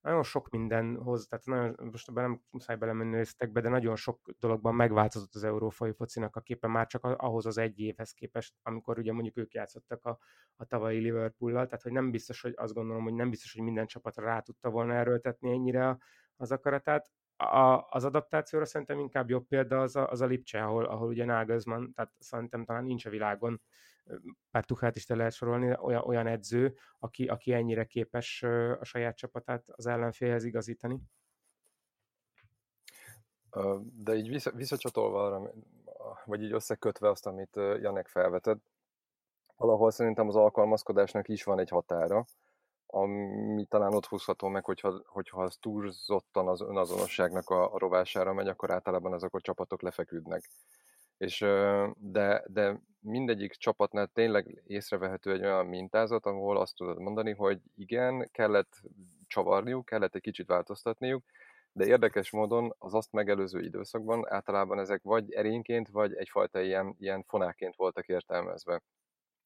[0.00, 4.20] nagyon sok minden hoz, tehát nagyon, most ebben nem muszáj belemenni részletekbe, de nagyon sok
[4.38, 8.98] dologban megváltozott az eurófai focinak a képe már csak ahhoz az egy évhez képest, amikor
[8.98, 10.18] ugye mondjuk ők játszottak a,
[10.56, 13.86] a tavalyi Liverpool-lal, tehát hogy nem biztos, hogy azt gondolom, hogy nem biztos, hogy minden
[13.86, 15.98] csapatra rá tudta volna erőltetni ennyire
[16.36, 17.10] az akaratát.
[17.36, 21.24] A, az adaptációra szerintem inkább jobb példa az a, az a Lipcse, ahol, ahol ugye
[21.24, 23.60] Nagelsmann, tehát szerintem talán nincs a világon
[24.50, 28.42] pár Tuchát is te lehet sorolni, olyan, olyan edző, aki, aki ennyire képes
[28.80, 31.00] a saját csapatát az ellenfélhez igazítani.
[33.92, 35.52] De így vissza, visszacsatolva arra,
[36.24, 38.62] vagy így összekötve azt, amit Janek felvetett,
[39.56, 42.24] valahol szerintem az alkalmazkodásnak is van egy határa,
[42.86, 48.48] ami talán ott húzható meg, hogyha, hogyha az túlzottan az önazonosságnak a, a rovására megy,
[48.48, 50.42] akkor általában azok a csapatok lefeküdnek
[51.20, 51.38] és
[51.96, 58.28] de, de mindegyik csapatnál tényleg észrevehető egy olyan mintázat, ahol azt tudod mondani, hogy igen,
[58.32, 58.80] kellett
[59.26, 61.24] csavarniuk, kellett egy kicsit változtatniuk,
[61.72, 67.22] de érdekes módon az azt megelőző időszakban általában ezek vagy erényként, vagy egyfajta ilyen, ilyen
[67.22, 68.82] fonáként voltak értelmezve.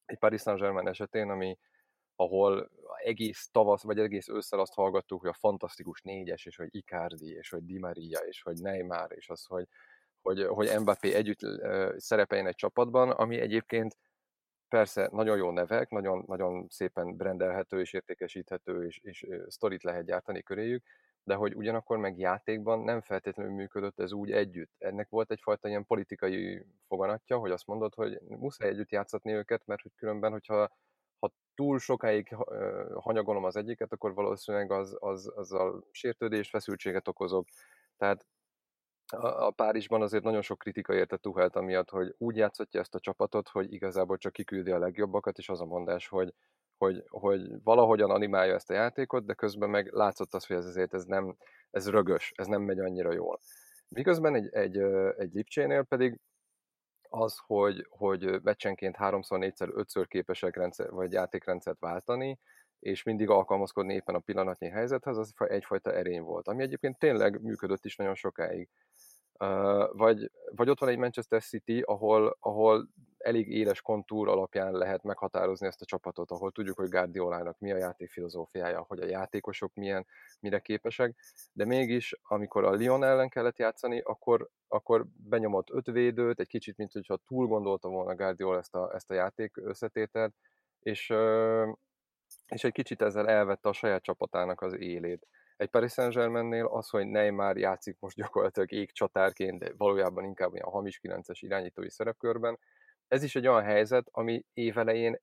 [0.05, 1.59] Egy Paris Saint-Germain esetén, ami,
[2.17, 2.71] ahol
[3.03, 7.51] egész tavasz, vagy egész ősszel azt hallgattuk, hogy a fantasztikus négyes, és hogy Icardi, és
[7.51, 9.69] hogy Di Maria, és hogy Neymar, és az, hogy
[10.25, 11.39] hogy, hogy Mbappé együtt
[11.97, 13.97] szerepeljen egy csapatban, ami egyébként
[14.69, 20.43] persze nagyon jó nevek, nagyon, nagyon szépen brendelhető és értékesíthető, és, és sztorit lehet gyártani
[20.43, 20.85] köréjük,
[21.25, 24.73] de hogy ugyanakkor meg játékban nem feltétlenül működött ez úgy együtt.
[24.79, 29.83] Ennek volt egyfajta ilyen politikai foganatja, hogy azt mondod, hogy muszáj együtt játszatni őket, mert
[29.83, 30.69] hogy különben, hogyha
[31.19, 32.37] ha túl sokáig
[32.95, 37.49] hanyagolom az egyiket, akkor valószínűleg az, az, azzal sértődés, feszültséget okozok.
[37.97, 38.27] Tehát
[39.13, 43.49] a, Párizsban azért nagyon sok kritika érte Tuhelt amiatt, hogy úgy játszotja ezt a csapatot,
[43.49, 46.35] hogy igazából csak kiküldi a legjobbakat, és az a mondás, hogy,
[46.77, 50.95] hogy, hogy valahogyan animálja ezt a játékot, de közben meg látszott az, hogy ez azért
[50.95, 51.37] ez nem,
[51.71, 53.41] ez rögös, ez nem megy annyira jól.
[53.89, 54.79] Miközben egy, egy,
[55.19, 56.21] egy Lipcsénél pedig
[57.09, 62.39] az, hogy, hogy meccsenként háromszor, négyszer, ötször képesek rendszer, vagy játékrendszert váltani,
[62.85, 67.85] és mindig alkalmazkodni éppen a pillanatnyi helyzethez, az egyfajta erény volt, ami egyébként tényleg működött
[67.85, 68.69] is nagyon sokáig.
[69.93, 75.67] Vagy, vagy ott van egy Manchester City, ahol, ahol elég éles kontúr alapján lehet meghatározni
[75.67, 80.07] ezt a csapatot, ahol tudjuk, hogy Guardiolának mi a játék filozófiája, hogy a játékosok milyen,
[80.41, 81.15] mire képesek,
[81.53, 86.77] de mégis, amikor a Lyon ellen kellett játszani, akkor, akkor benyomott öt védőt, egy kicsit,
[86.77, 90.35] mint hogyha túl gondolta volna Guardiola ezt a, ezt a játék összetételt,
[90.81, 91.13] és,
[92.47, 95.27] és egy kicsit ezzel elvette a saját csapatának az élét.
[95.57, 101.01] Egy Paris Saint-Germainnél az, hogy Neymar játszik most gyakorlatilag égcsatárként, de valójában inkább olyan hamis
[101.03, 102.59] 9-es irányítói szerepkörben,
[103.09, 105.19] ez is egy olyan helyzet, ami évelején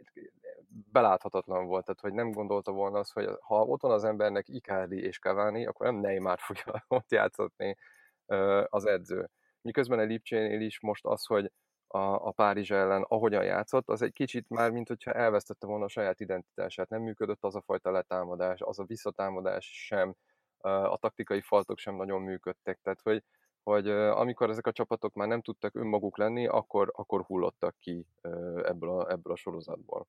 [0.91, 5.04] beláthatatlan volt, tehát hogy nem gondolta volna az, hogy ha ott van az embernek Icardi
[5.04, 7.78] és Cavani, akkor nem Neymar fogja ott játszatni
[8.65, 9.30] az edző.
[9.62, 11.52] Miközben a Lipcsénél is most az, hogy
[11.91, 15.89] a, a Párizs ellen, ahogyan játszott, az egy kicsit már, mint hogyha elvesztette volna a
[15.89, 16.89] saját identitását.
[16.89, 20.15] Nem működött az a fajta letámadás, az a visszatámadás sem,
[20.63, 22.80] a taktikai faltok sem nagyon működtek.
[22.84, 23.23] Tehát, hogy,
[23.63, 28.06] hogy amikor ezek a csapatok már nem tudtak önmaguk lenni, akkor, akkor hullottak ki
[28.63, 30.08] ebből a, ebből a sorozatból.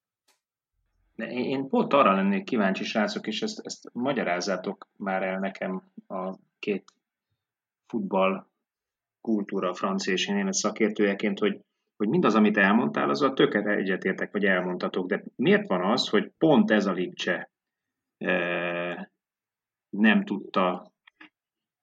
[1.15, 6.35] De én pont arra lennék kíváncsi, srácok, és ezt, ezt magyarázzátok már el nekem a
[6.59, 6.93] két
[7.87, 8.47] futball
[9.21, 11.61] kultúra francia és német szakértőjeként, hogy
[12.03, 16.71] hogy mindaz, amit elmondtál, a töket egyetértek, vagy elmondhatok, de miért van az, hogy pont
[16.71, 17.51] ez a Lipcse
[19.91, 20.93] nem tudta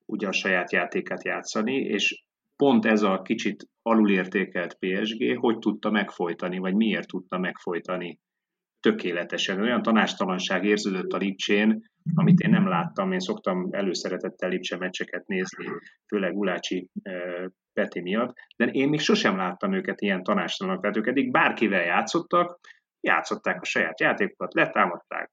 [0.05, 2.23] ugye a saját játékát játszani, és
[2.55, 8.19] pont ez a kicsit alulértékelt PSG, hogy tudta megfojtani, vagy miért tudta megfojtani
[8.79, 9.61] tökéletesen.
[9.61, 13.11] Olyan tanástalanság érződött a Lipcsén, amit én nem láttam.
[13.11, 15.65] Én szoktam előszeretettel Lipcse meccseket nézni,
[16.07, 16.89] főleg Ulácsi
[17.79, 20.81] Peti miatt, de én még sosem láttam őket ilyen tanástalanok.
[20.81, 22.59] Tehát ők eddig bárkivel játszottak,
[22.99, 25.31] játszották a saját játékokat, letámadták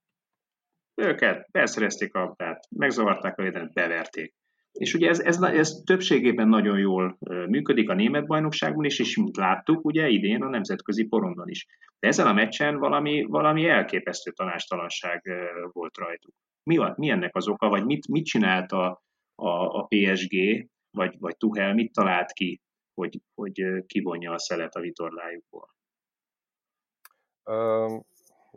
[0.95, 4.35] őket, felszerezték a labdát, megzavarták a védelmet, beverték.
[4.73, 9.37] És ugye ez, ez, ez többségében nagyon jól működik a német bajnokságban is, és mint
[9.37, 11.67] láttuk, ugye idén a nemzetközi porondon is.
[11.99, 15.23] De ezen a meccsen valami, valami elképesztő tanástalanság
[15.73, 16.35] volt rajtuk.
[16.63, 19.03] Mi, mi ennek az oka, vagy mit, mit csinált a,
[19.35, 22.61] a, a PSG, vagy, vagy Tuhel mit talált ki,
[22.95, 25.75] hogy, hogy kivonja a szelet a vitorlájukból?
[27.45, 28.03] Um,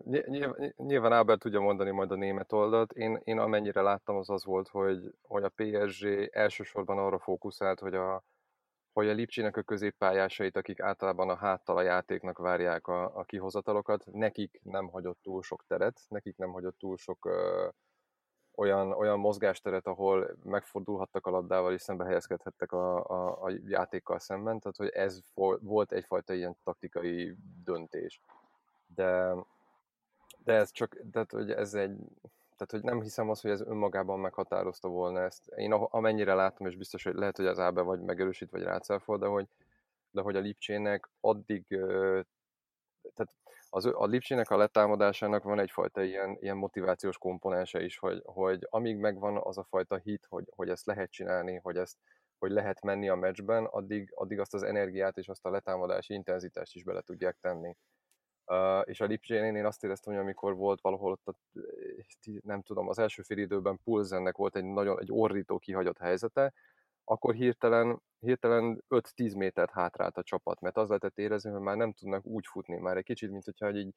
[0.05, 2.91] nyilván, nyilván Ábel tudja mondani majd a német oldalt.
[2.91, 7.95] Én, én amennyire láttam, az az volt, hogy, hogy a PSG elsősorban arra fókuszált, hogy
[7.95, 8.23] a,
[8.93, 14.05] hogy a Lipcsének a középpályásait, akik általában a háttal a játéknak várják a, a kihozatalokat,
[14.05, 17.67] nekik nem hagyott túl sok teret, nekik nem hagyott túl sok ö,
[18.59, 24.59] olyan, olyan mozgásteret, ahol megfordulhattak a labdával és szembe helyezkedhettek a, a, a játékkal szemben,
[24.59, 25.19] tehát hogy ez
[25.61, 28.21] volt egyfajta ilyen taktikai döntés.
[28.95, 29.35] De,
[30.43, 31.97] de ez csak, tehát hogy ez egy,
[32.57, 35.47] tehát hogy nem hiszem azt, hogy ez önmagában meghatározta volna ezt.
[35.47, 39.27] Én amennyire látom, és biztos, hogy lehet, hogy az Ábe vagy megerősít, vagy rácáfol, de
[39.27, 39.47] hogy,
[40.11, 41.65] de hogy a Lipcsének addig,
[43.13, 43.35] tehát
[43.69, 48.97] az, a Lipcsének a letámadásának van egyfajta ilyen, ilyen motivációs komponense is, hogy, hogy amíg
[48.97, 51.97] megvan az a fajta hit, hogy, hogy ezt lehet csinálni, hogy ezt
[52.39, 56.75] hogy lehet menni a meccsben, addig, addig azt az energiát és azt a letámadási intenzitást
[56.75, 57.75] is bele tudják tenni.
[58.45, 61.33] Uh, és a Lipcsénél én azt éreztem, hogy amikor volt valahol ott, a,
[62.43, 66.53] nem tudom, az első fél időben Pulzennek volt egy nagyon egy orrító kihagyott helyzete,
[67.09, 71.93] akkor hirtelen, hirtelen 5-10 métert hátrált a csapat, mert az lehetett érezni, hogy már nem
[71.93, 73.93] tudnak úgy futni, már egy kicsit, mint hogyha egy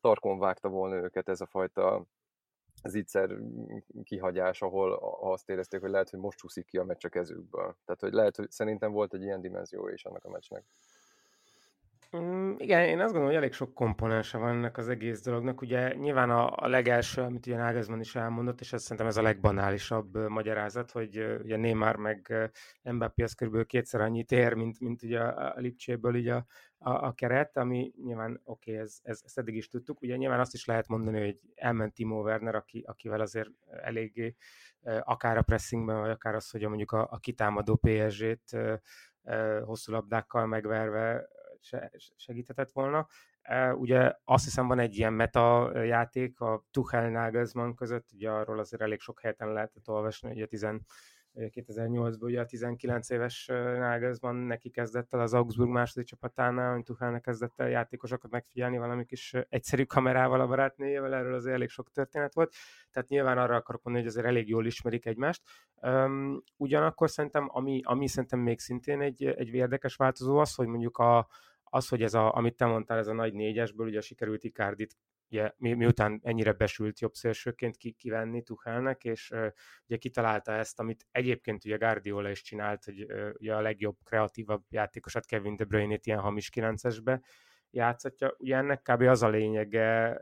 [0.00, 2.06] tarkon vágta volna őket ez a fajta
[2.82, 3.38] zicser
[4.02, 7.76] kihagyás, ahol azt érezték, hogy lehet, hogy most csúszik ki a meccs a kezükből.
[7.84, 10.64] Tehát, hogy lehet, hogy szerintem volt egy ilyen dimenzió is annak a meccsnek.
[12.20, 15.60] Mm, igen, én azt gondolom, hogy elég sok komponense van ennek az egész dolognak.
[15.60, 19.22] Ugye nyilván a, a legelső, amit ugye Nagelsmann is elmondott, és ez szerintem ez a
[19.22, 22.26] legbanálisabb uh, magyarázat, hogy uh, ugye Neymar meg
[22.82, 23.66] uh, Mbappé az kb.
[23.66, 26.46] kétszer annyit ér, mint, mint ugye a, a Lipcséből ugye a,
[26.78, 30.02] a, a keret, ami nyilván oké, okay, ez, ez, ezt eddig is tudtuk.
[30.02, 33.50] Ugye nyilván azt is lehet mondani, hogy elment Timo Werner, aki, akivel azért
[33.82, 34.34] eléggé
[35.00, 38.56] akár a pressingben, vagy akár az, hogy mondjuk a, a kitámadó PSG-t
[39.64, 41.28] hosszú labdákkal megverve
[42.16, 43.06] segíthetett volna.
[43.74, 48.82] Ugye azt hiszem van egy ilyen meta játék a Tuchel Nagelsmann között, ugye arról azért
[48.82, 50.66] elég sok helyeten lehetett olvasni, ugye 10,
[51.36, 53.46] 2008-ban ugye a 19 éves
[53.78, 59.04] Nagelsmann neki kezdett el az Augsburg második csapatánál, hogy Tuchelnek kezdett el játékosokat megfigyelni valami
[59.04, 62.54] kis egyszerű kamerával a barátnéjével, erről azért elég sok történet volt,
[62.90, 65.42] tehát nyilván arra akarok mondani, hogy azért elég jól ismerik egymást.
[65.74, 70.98] Um, ugyanakkor szerintem, ami, ami szerintem még szintén egy, egy érdekes változó az, hogy mondjuk
[70.98, 71.28] a,
[71.70, 74.96] az, hogy ez a, amit te mondtál, ez a nagy négyesből ugye sikerült Icardit
[75.30, 79.46] ugye, mi, miután ennyire besült jobb szélsőként ki, kivenni Tuchelnek, és uh,
[79.86, 84.64] ugye kitalálta ezt, amit egyébként ugye Guardiola is csinált, hogy uh, ugye a legjobb, kreatívabb
[84.68, 87.20] játékosat Kevin De Bruyne-t ilyen hamis 9-esbe
[87.70, 88.34] játszatja.
[88.38, 89.00] Ugye ennek kb.
[89.00, 90.18] az a lényege,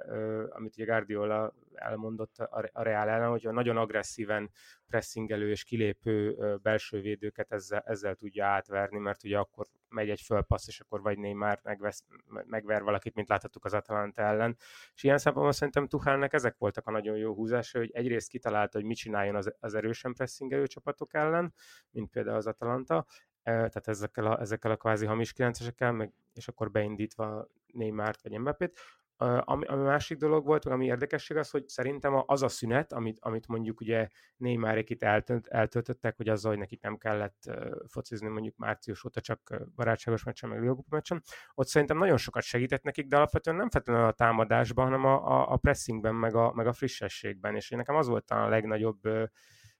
[0.50, 4.50] amit ugye Guardiola elmondott a, a Real ellen, hogy nagyon agresszíven
[4.86, 10.68] pressingelő és kilépő belső védőket ezzel, ezzel tudja átverni, mert ugye akkor megy egy fölpassz,
[10.68, 14.56] és akkor vagy Neymar megvesz, megver valakit, mint láthattuk az Atalanta ellen.
[14.94, 18.86] És ilyen szempontból szerintem Tuchelnek ezek voltak a nagyon jó húzása, hogy egyrészt kitalálta, hogy
[18.86, 21.54] mit csináljon az, az erősen pressingelő csapatok ellen,
[21.90, 23.06] mint például az Atalanta,
[23.42, 28.78] tehát ezekkel a, ezekkel a kvázi hamis kilencesekkel, meg, és akkor beindítva Neymart vagy Mbappét.
[29.16, 33.46] Ami, ami másik dolog volt, ami érdekesség az, hogy szerintem az a szünet, amit, amit
[33.46, 37.50] mondjuk ugye Neymarék itt eltönt, eltöltöttek, hogy azzal, hogy nekik nem kellett
[37.86, 41.22] focizni mondjuk március óta csak barátságos meccsen, meg Ligakupa meccsen,
[41.54, 45.52] ott szerintem nagyon sokat segített nekik, de alapvetően nem feltétlenül a támadásban, hanem a, a,
[45.52, 49.00] a pressingben, meg a, meg a frissességben, és nekem az volt a legnagyobb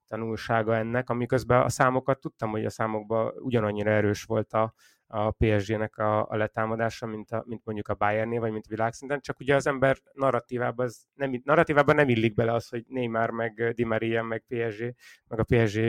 [0.06, 4.74] tanulsága ennek, amiközben a számokat tudtam, hogy a számokban ugyanannyira erős volt a,
[5.14, 9.40] a PSG-nek a, a letámadása, mint, a, mint mondjuk a Bayernnél, vagy mint világszinten, csak
[9.40, 13.84] ugye az ember narratívában, az nem, narratívában nem illik bele az, hogy Neymar, meg Di
[13.84, 14.94] Maria, meg PSG,
[15.28, 15.80] meg a PSG,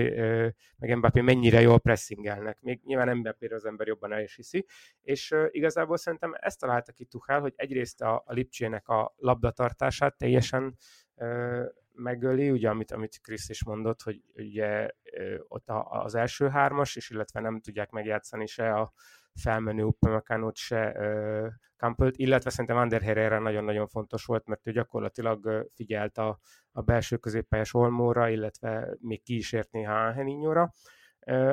[0.77, 2.57] meg Mbappé mennyire jól pressingelnek.
[2.61, 4.65] Még nyilván mbappé az ember jobban el is hiszi,
[5.01, 10.77] és igazából szerintem ezt találta ki Tuchel, hogy egyrészt a, a Lipcsének a labdatartását teljesen
[11.95, 14.89] megöli, ugye amit, amit Krisz is mondott, hogy ugye
[15.47, 18.93] ott az első hármas, és illetve nem tudják megjátszani se a
[19.33, 25.69] felmenő Upamecánót, se uh, Campbell-t, illetve szerintem Ander Herrera nagyon-nagyon fontos volt, mert ő gyakorlatilag
[25.73, 26.39] figyelt a,
[26.71, 30.73] a belső középpályás Olmóra, illetve még ki is ért néha Áheninyóra.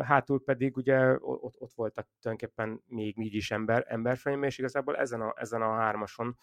[0.03, 5.21] Hátul pedig ugye ott, ott voltak tulajdonképpen még így is ember, emberframe, és igazából ezen
[5.21, 6.37] a, ezen a hármason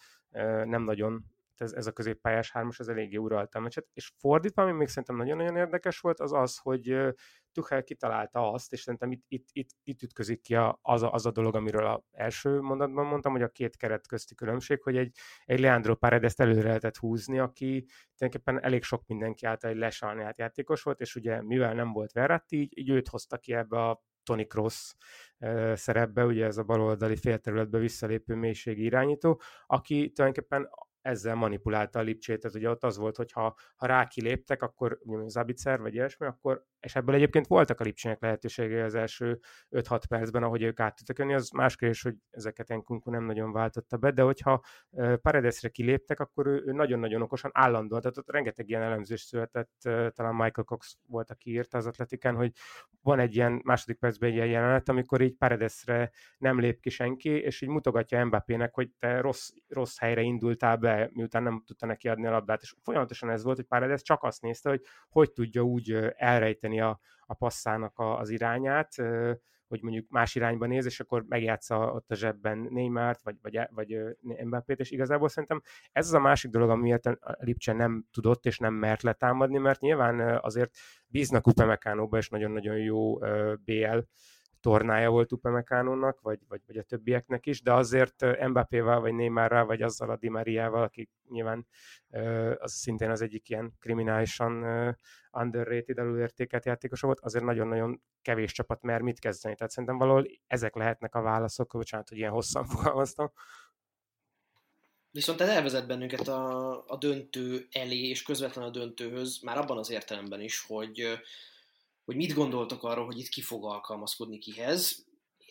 [0.64, 1.24] nem nagyon
[1.60, 3.86] ez, ez a középpályás hármas, ez eléggé uralta a meccset.
[3.92, 6.96] És fordítva, ami még szerintem nagyon-nagyon érdekes volt, az az, hogy
[7.52, 11.30] Tuchel kitalálta azt, és szerintem itt, itt, itt, itt ütközik ki az, a, az a
[11.30, 15.60] dolog, amiről az első mondatban mondtam, hogy a két keret közti különbség, hogy egy, egy
[15.60, 21.00] Leandro Paredes előre lehetett húzni, aki tulajdonképpen elég sok mindenki által egy lesalni játékos volt,
[21.00, 24.94] és ugye mivel nem volt Verratti, így, így őt hozta ki ebbe a Tony Cross
[25.74, 30.68] szerepbe, ugye ez a baloldali félterületbe visszalépő mélységi irányító, aki tulajdonképpen
[31.02, 34.98] ezzel manipulálta a Lipcsét, tehát ugye ott az volt, hogy ha, ha rá kiléptek, akkor
[35.26, 39.38] Zabicer vagy ilyesmi, akkor és ebből egyébként voltak a Lipcsének lehetőségei az első
[39.70, 43.52] 5-6 percben, ahogy ők át tudtak jönni, az más kérdés, hogy ezeket Enkunku nem nagyon
[43.52, 44.62] váltotta be, de hogyha
[45.22, 49.72] Paredesre kiléptek, akkor ő, ő nagyon-nagyon okosan állandóan, tehát ott rengeteg ilyen elemzés született,
[50.14, 52.52] talán Michael Cox volt, aki írta az atletikán, hogy
[53.02, 57.30] van egy ilyen második percben egy ilyen jelenet, amikor így Paredesre nem lép ki senki,
[57.30, 62.08] és így mutogatja Mbappének, hogy te rossz, rossz helyre indultál be, miután nem tudta neki
[62.08, 65.62] adni a labdát, és folyamatosan ez volt, hogy Paredes csak azt nézte, hogy hogy tudja
[65.62, 68.94] úgy elrejteni a, a passzának a, az irányát,
[69.68, 73.96] hogy mondjuk más irányba néz, és akkor megjátsza ott a zsebben Neymart, vagy, vagy, vagy
[74.44, 78.58] Mbappét, és igazából szerintem ez az a másik dolog, amiért a Lipcse nem tudott és
[78.58, 83.18] nem mert letámadni, mert nyilván azért bíznak Upamecánóba, és nagyon-nagyon jó
[83.64, 83.98] BL
[84.60, 89.82] tornája volt Upamecánónak, vagy, vagy, vagy a többieknek is, de azért Mbappéval, vagy Neymarral, vagy
[89.82, 91.66] azzal a Di Mariával, aki nyilván
[92.58, 94.64] az szintén az egyik ilyen kriminálisan
[95.32, 99.54] underrated, előértékelt játékos volt, azért nagyon-nagyon kevés csapat mer mit kezdeni.
[99.54, 103.32] Tehát szerintem valahol ezek lehetnek a válaszok, bocsánat, hogy ilyen hosszan fogalmaztam.
[105.12, 109.90] Viszont ez elvezet bennünket a, a döntő elé, és közvetlen a döntőhöz, már abban az
[109.90, 111.20] értelemben is, hogy
[112.10, 115.06] hogy mit gondoltok arról, hogy itt ki fog alkalmazkodni kihez.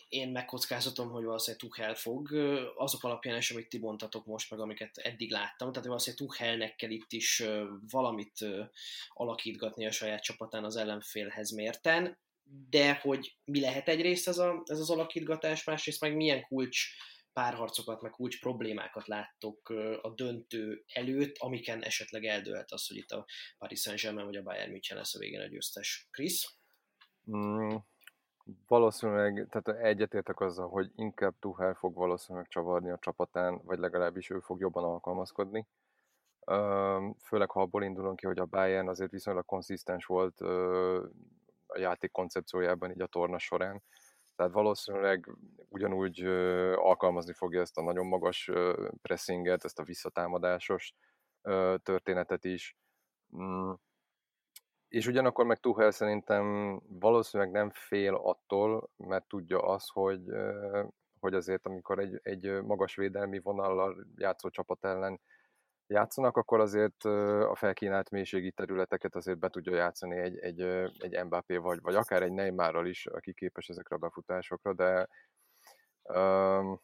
[0.08, 2.32] Én megkockáztatom, hogy valószínűleg Tuchel fog,
[2.76, 6.90] azok alapján is, amit ti mondtatok most, meg amiket eddig láttam, tehát valószínűleg Tuchelnek kell
[6.90, 7.42] itt is
[7.90, 8.46] valamit
[9.08, 12.18] alakítgatni a saját csapatán az ellenfélhez mérten,
[12.70, 16.86] de hogy mi lehet egyrészt ez, a, ez az alakítgatás, másrészt meg milyen kulcs
[17.40, 19.68] párharcokat, meg kulcs problémákat láttok
[20.02, 23.24] a döntő előtt, amiken esetleg eldőlt az, hogy itt a
[23.58, 26.08] Paris Saint-Germain vagy a Bayern München lesz a végén a győztes.
[26.10, 26.58] Chris?
[27.30, 27.74] Mm,
[28.66, 34.38] valószínűleg, tehát egyetértek azzal, hogy inkább Tuchel fog valószínűleg csavarni a csapatán, vagy legalábbis ő
[34.38, 35.66] fog jobban alkalmazkodni.
[37.24, 40.40] Főleg, ha abból indulunk ki, hogy a Bayern azért viszonylag konszisztens volt
[41.66, 43.82] a játék koncepciójában így a torna során
[44.40, 45.36] tehát valószínűleg
[45.68, 46.24] ugyanúgy
[46.74, 48.50] alkalmazni fogja ezt a nagyon magas
[49.02, 50.94] pressinget, ezt a visszatámadásos
[51.82, 52.76] történetet is.
[53.36, 53.70] Mm.
[54.88, 60.22] És ugyanakkor meg Tuchel szerintem valószínűleg nem fél attól, mert tudja az, hogy,
[61.20, 65.20] hogy azért amikor egy, egy magas védelmi vonallal játszó csapat ellen
[65.90, 67.04] játszanak, akkor azért
[67.44, 70.60] a felkínált mélységi területeket azért be tudja játszani egy, egy,
[70.98, 75.08] egy Mbappé vagy, vagy akár egy Neymarral is, aki képes ezekre a befutásokra, de
[76.02, 76.80] um,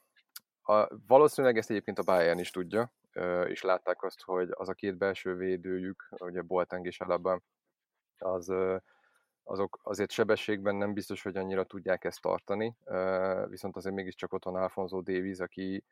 [0.63, 2.93] a, valószínűleg ezt egyébként a Bayern is tudja,
[3.47, 7.41] és látták azt, hogy az a két belső védőjük, ugye Boltang és Alaba,
[8.19, 8.53] az,
[9.43, 12.77] azok azért sebességben nem biztos, hogy annyira tudják ezt tartani,
[13.49, 15.85] viszont azért mégiscsak ott van Alfonso Davies, aki,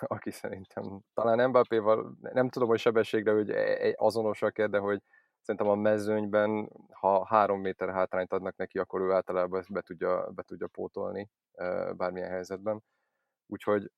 [0.00, 3.50] aki szerintem talán Mbappéval, nem tudom, hogy sebességre, hogy
[3.96, 5.02] azonosak-e, de hogy
[5.40, 10.30] szerintem a mezőnyben, ha három méter hátrányt adnak neki, akkor ő általában ezt be tudja,
[10.34, 11.30] be tudja pótolni
[11.96, 12.82] bármilyen helyzetben.
[13.46, 13.90] Úgyhogy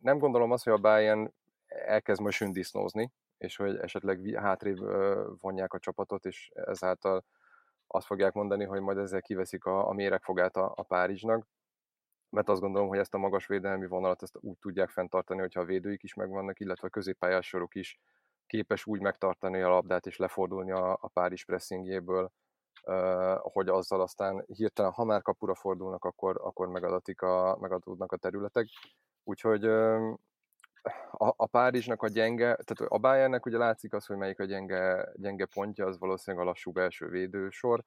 [0.00, 1.34] nem gondolom azt, hogy a Bayern
[1.66, 4.78] elkezd most sündisznózni, és hogy esetleg hátrébb
[5.40, 7.24] vonják a csapatot, és ezáltal
[7.86, 11.46] azt fogják mondani, hogy majd ezzel kiveszik a, a méregfogát a, a Párizsnak
[12.36, 15.64] mert azt gondolom, hogy ezt a magas védelmi vonalat ezt úgy tudják fenntartani, hogyha a
[15.64, 18.00] védőik is megvannak, illetve a középpályás sorok is
[18.46, 22.32] képes úgy megtartani a labdát és lefordulni a, a Párizs pressingjéből,
[23.42, 28.66] hogy azzal aztán hirtelen, ha már kapura fordulnak, akkor, akkor megadatik a, megadódnak a területek.
[29.24, 34.44] Úgyhogy a, a Párizsnak a gyenge, tehát a Bayernnek ugye látszik az, hogy melyik a
[34.44, 37.84] gyenge, gyenge pontja, az valószínűleg a lassú belső védősor,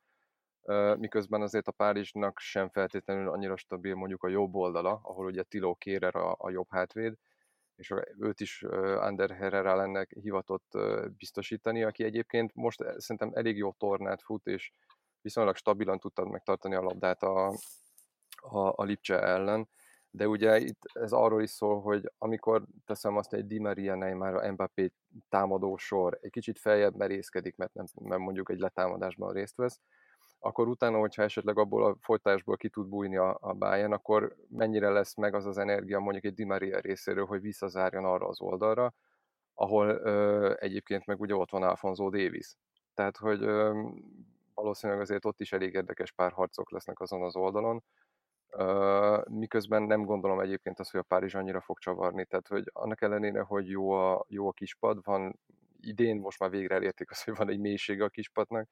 [0.97, 5.75] miközben azért a Párizsnak sem feltétlenül annyira stabil mondjuk a jobb oldala, ahol ugye Tilo
[5.75, 7.15] Kérer a, a jobb hátvéd,
[7.75, 8.63] és őt is
[8.97, 10.77] Ander Herrera lenne hivatott
[11.17, 14.71] biztosítani, aki egyébként most szerintem elég jó tornát fut, és
[15.21, 17.47] viszonylag stabilan tudtad megtartani a labdát a,
[18.41, 19.69] a, a Lipcse ellen,
[20.11, 24.35] de ugye itt ez arról is szól, hogy amikor teszem azt egy Di Maria Neymar,
[24.35, 24.91] a Mbappé
[25.29, 29.79] támadó sor egy kicsit feljebb merészkedik, mert, nem, mert mondjuk egy letámadásban részt vesz,
[30.39, 34.89] akkor utána, hogyha esetleg abból a folytásból ki tud bújni a, a Bayern, akkor mennyire
[34.89, 38.93] lesz meg az az energia mondjuk egy Di Maria részéről, hogy visszazárjon arra az oldalra,
[39.53, 42.55] ahol ö, egyébként meg ugye ott van Alfonso Davis.
[42.93, 43.83] Tehát, hogy ö,
[44.53, 47.83] valószínűleg azért ott is elég érdekes párharcok lesznek azon az oldalon,
[48.49, 53.01] ö, miközben nem gondolom egyébként azt, hogy a Párizs annyira fog csavarni, tehát, hogy annak
[53.01, 55.39] ellenére, hogy jó a, jó a kispad, van
[55.81, 58.69] idén most már végre elérték azt, hogy van egy mélysége a kispadnak,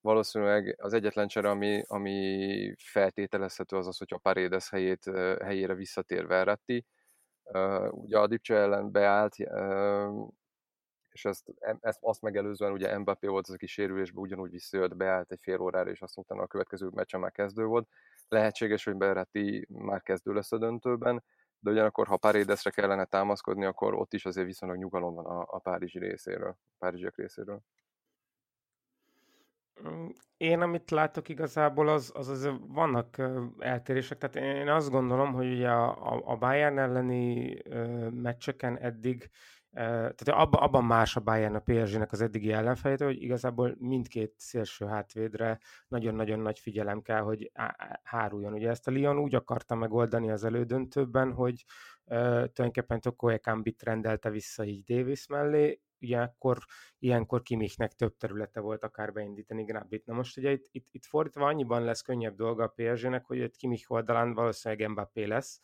[0.00, 5.04] valószínűleg az egyetlen csere, ami, ami feltételezhető az az, hogy a Paredes helyét,
[5.42, 6.86] helyére visszatér Verratti.
[7.90, 9.34] Ugye a Dipcse ellen beállt,
[11.10, 15.40] és ezt, ezt azt megelőzően ugye Mbappé volt az, aki sérülésbe ugyanúgy visszajött, beállt egy
[15.42, 17.88] fél órára, és azt mondta, a következő meccsen már kezdő volt.
[18.28, 21.24] Lehetséges, hogy Berretti már kezdő lesz a döntőben,
[21.60, 25.58] de ugyanakkor, ha Paredesre kellene támaszkodni, akkor ott is azért viszonylag nyugalom van a, a
[25.58, 27.60] Párizsi részéről, a párizsiak részéről.
[30.36, 33.22] Én, amit látok igazából, az, az, az vannak
[33.58, 34.18] eltérések.
[34.18, 37.58] Tehát én azt gondolom, hogy ugye a, a Bayern elleni
[38.10, 39.30] meccseken eddig
[39.72, 44.86] tehát abban, abban más a Bayern a PSG-nek az eddigi ellenfejtő, hogy igazából mindkét szélső
[44.86, 45.58] hátvédre
[45.88, 47.52] nagyon-nagyon nagy figyelem kell, hogy
[48.02, 48.52] háruljon.
[48.52, 51.64] Ugye ezt a Lyon úgy akarta megoldani az elődöntőben, hogy
[52.04, 56.58] tulajdonképpen Toko Ekambit rendelte vissza így Davis mellé, ugye akkor
[56.98, 60.06] ilyenkor Kimichnek több területe volt akár beindítani Gnabryt.
[60.06, 63.56] Na most ugye itt, itt, itt fordítva annyiban lesz könnyebb dolga a PSG-nek, hogy itt
[63.56, 65.60] Kimich oldalán valószínűleg Mbappé lesz,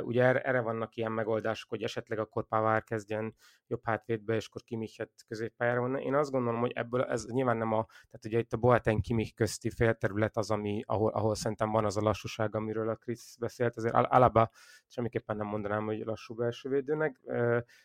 [0.00, 3.34] Ugye erre vannak ilyen megoldások, hogy esetleg akkor Pavár kezdjen
[3.66, 5.96] jobb hátvédbe, és akkor Kimichet középpályára van.
[5.98, 9.34] Én azt gondolom, hogy ebből ez nyilván nem a, tehát ugye itt a Boateng Kimich
[9.34, 13.76] közti félterület az, ami, ahol, ahol szerintem van az a lassúság, amiről a Krisz beszélt,
[13.76, 14.50] azért Alaba
[14.86, 17.20] semmiképpen nem mondanám, hogy lassú belső védőnek,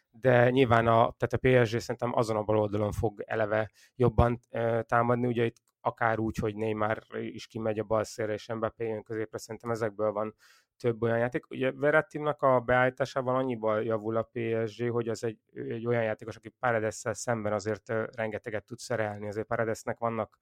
[0.10, 4.40] de nyilván a, tehát a PSG szerintem azon a bal oldalon fog eleve jobban
[4.86, 9.04] támadni, ugye itt akár úgy, hogy Neymar is kimegy a bal szélre, és Mbappé jön
[9.04, 10.36] középre, szerintem ezekből van
[10.84, 11.50] több olyan játék.
[11.50, 16.50] Ugye Verettinak a beállításával annyiban javul a PSG, hogy az egy, egy olyan játékos, aki
[16.60, 19.28] paredes szemben azért rengeteget tud szerelni.
[19.28, 20.38] Azért Paredesnek vannak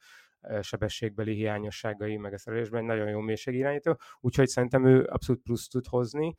[0.62, 5.86] sebességbeli hiányosságai, meg a szerelésben egy nagyon jó mélységirányító, úgyhogy szerintem ő abszolút plusz tud
[5.88, 6.36] hozni.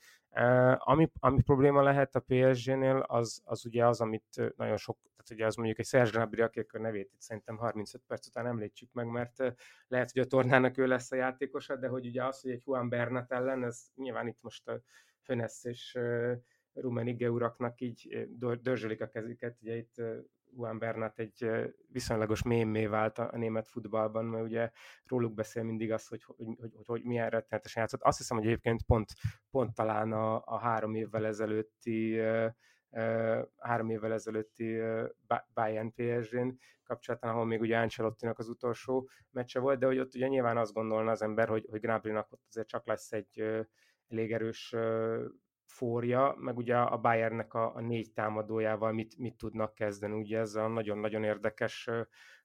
[0.77, 5.47] Ami, ami probléma lehet a PSG-nél, az, az ugye az, amit nagyon sok, tehát ugye
[5.47, 9.07] az mondjuk egy Serge Gnabry, aki a nevét itt szerintem 35 perc után említsük meg,
[9.07, 9.37] mert
[9.87, 12.89] lehet, hogy a tornának ő lesz a játékosa, de hogy ugye az, hogy egy Juan
[12.89, 14.83] Bernat ellen, ez nyilván itt most a
[15.20, 15.99] Fönesz és
[16.73, 18.29] Rumenige uraknak így
[18.62, 19.95] dörzsölik a kezüket, ugye itt
[20.57, 21.51] Juan Bernat egy
[21.89, 24.70] viszonylagos mémé vált a, német futballban, mert ugye
[25.05, 28.03] róluk beszél mindig az, hogy, hogy, hogy, hogy, hogy milyen rettenetesen játszott.
[28.03, 29.12] Azt hiszem, hogy egyébként pont,
[29.51, 32.20] pont talán a, a három évvel ezelőtti
[33.59, 34.80] három évvel ezelőtti
[35.55, 36.49] Bayern PSG-n
[36.84, 40.72] kapcsolatban, ahol még ugye Ancelottinak az utolsó meccse volt, de hogy ott ugye nyilván azt
[40.72, 43.64] gondolna az ember, hogy, hogy Gnabrynak ott azért csak lesz egy
[44.09, 44.74] elég erős
[45.73, 50.18] fória, meg ugye a Bayernnek a, a négy támadójával mit, mit tudnak kezdeni.
[50.20, 51.89] Ugye ez a nagyon-nagyon érdekes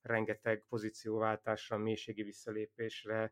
[0.02, 3.32] rengeteg pozícióváltásra, mélységi visszalépésre,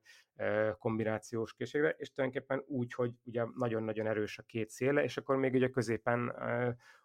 [0.80, 5.54] kombinációs készségre, és tulajdonképpen úgy, hogy ugye nagyon-nagyon erős a két széle, és akkor még
[5.54, 6.36] ugye középen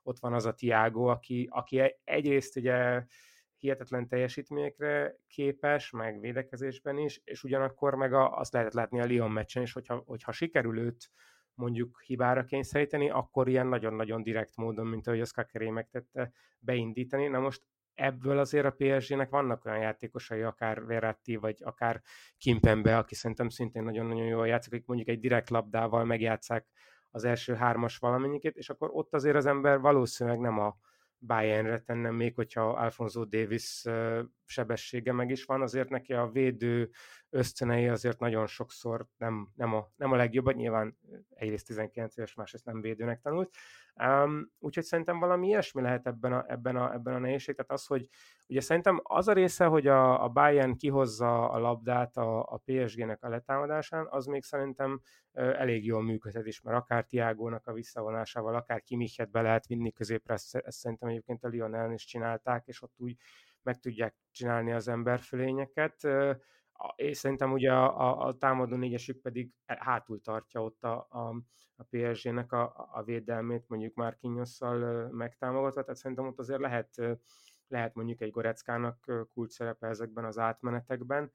[0.03, 3.05] ott van az a Tiago, aki, aki egyrészt ugye
[3.57, 9.31] hihetetlen teljesítményekre képes, meg védekezésben is, és ugyanakkor meg a, azt lehet látni a Lyon
[9.31, 11.11] meccsen is, hogyha, hogyha sikerül őt
[11.61, 17.27] mondjuk hibára kényszeríteni, akkor ilyen nagyon-nagyon direkt módon, mint ahogy az Kakeré megtette, beindítani.
[17.29, 17.63] Na most
[17.95, 22.03] ebből azért a PSG-nek vannak olyan játékosai, akár Verratti, vagy akár
[22.37, 26.67] Kimpembe, aki szerintem szintén nagyon-nagyon jól játszik, akik mondjuk egy direkt labdával megjátszák
[27.11, 30.77] az első hármas valamennyikét, és akkor ott azért az ember valószínűleg nem a
[31.19, 33.85] Bayernre tennem, még hogyha Alfonso Davis
[34.51, 36.91] sebessége meg is van, azért neki a védő
[37.31, 40.97] ösztönei azért nagyon sokszor nem, nem, a, nem a legjobb, nyilván
[41.35, 43.55] egyrészt 19 éves, másrészt nem védőnek tanult.
[43.95, 47.55] Um, úgyhogy szerintem valami ilyesmi lehet ebben a, ebben a, ebben a nehézség.
[47.55, 48.09] Tehát az, hogy
[48.49, 53.23] ugye szerintem az a része, hogy a, a Bayern kihozza a labdát a, a PSG-nek
[53.23, 55.01] a letámadásán, az még szerintem
[55.33, 60.35] elég jól működhet is, mert akár Tiágónak a visszavonásával, akár Kimichet be lehet vinni középre,
[60.35, 63.17] ezt, ezt szerintem egyébként a Lyon ellen is csinálták, és ott úgy
[63.63, 66.09] meg tudják csinálni az emberfölényeket.
[66.97, 71.35] És szerintem ugye a, a, a támadó négyesük pedig hátul tartja ott a, a,
[71.77, 76.95] a PSG-nek a, a védelmét, mondjuk Marquinhos-szal megtámogatva, tehát szerintem ott azért lehet,
[77.69, 81.33] lehet mondjuk egy Goreckának kulcs szerepe ezekben az átmenetekben.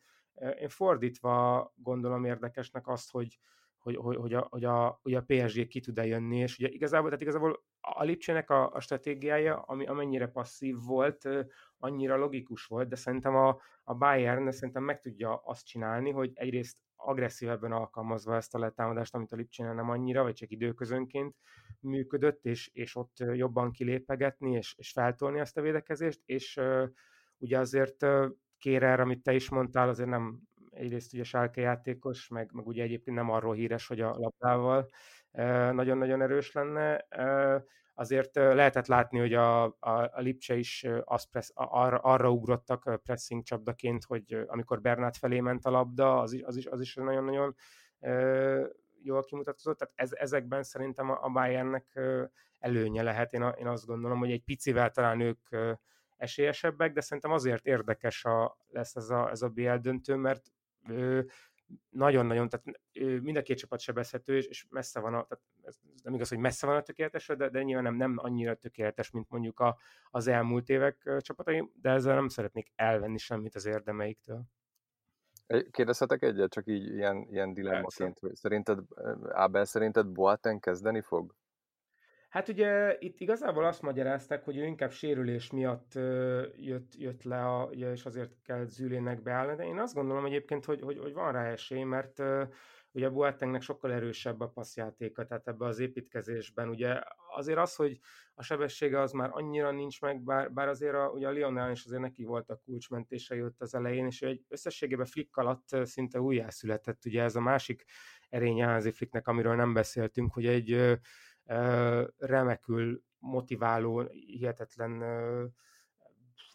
[0.60, 3.40] Én fordítva gondolom érdekesnek azt, hogy,
[3.86, 7.06] hogy, hogy, hogy, a, hogy, a, hogy a PSG ki tud-e jönni, és ugye igazából,
[7.06, 11.30] tehát igazából a Lipcsének a, a stratégiája, ami amennyire passzív volt,
[11.78, 16.78] annyira logikus volt, de szerintem a, a Bayern szerintem meg tudja azt csinálni, hogy egyrészt
[16.96, 21.36] agresszívebben alkalmazva ezt a letámadást, amit a Lipcsénél nem annyira, vagy csak időközönként
[21.80, 26.60] működött, és, és ott jobban kilépegetni, és, és feltolni ezt a védekezést, és
[27.38, 30.40] ugye azért uh, Kérer, amit te is mondtál, azért nem
[30.76, 34.90] egyrészt ugye sálke játékos, meg, meg ugye egyébként nem arról híres, hogy a labdával
[35.72, 37.06] nagyon-nagyon erős lenne.
[37.94, 43.44] Azért lehetett látni, hogy a, a, a Lipcse is az pressz, arra, arra ugrottak pressing
[43.44, 47.56] csapdaként, hogy amikor Bernát felé ment a labda, az is, az is, az is nagyon-nagyon
[49.02, 52.00] jól kimutatkozott, tehát ez, ezekben szerintem a, a Bayernnek
[52.60, 53.34] előnye lehet.
[53.34, 55.48] Én, a, én azt gondolom, hogy egy picivel talán ők
[56.18, 60.52] esélyesebbek, de szerintem azért érdekes a, lesz ez a, ez a BL döntő, mert
[61.90, 62.80] nagyon-nagyon, tehát
[63.22, 66.38] mind a két csapat sebezhető, és, és messze van a, tehát ez nem igaz, hogy
[66.38, 69.78] messze van a tökéletes, de, de nyilván nem, nem annyira tökéletes, mint mondjuk a,
[70.10, 74.44] az elmúlt évek csapatai, de ezzel nem szeretnék elvenni semmit az érdemeiktől.
[75.72, 78.80] Kérdezhetek egyet, csak így ilyen, ilyen dilemmaként, szerinted,
[79.30, 81.36] Ábel szerinted Boateng kezdeni fog?
[82.36, 85.94] Hát ugye itt igazából azt magyarázták, hogy ő inkább sérülés miatt
[86.56, 90.82] jött, jött le, a, és azért kell Zülének beállni, de én azt gondolom egyébként, hogy,
[90.82, 92.24] hogy, hogy van rá esély, mert
[92.92, 96.70] ugye Boatengnek sokkal erősebb a passzjátéka, tehát ebbe az építkezésben.
[96.70, 97.00] Ugye
[97.36, 98.00] azért az, hogy
[98.34, 101.86] a sebessége az már annyira nincs meg, bár, bár azért a, ugye a Lionel is
[101.86, 107.06] azért neki volt a kulcsmentése jött az elején, és egy összességében flick alatt szinte újjászületett.
[107.06, 107.86] Ugye ez a másik
[108.30, 111.00] erénye Hansi Flicknek, amiről nem beszéltünk, hogy egy
[112.18, 115.02] remekül motiváló, hihetetlen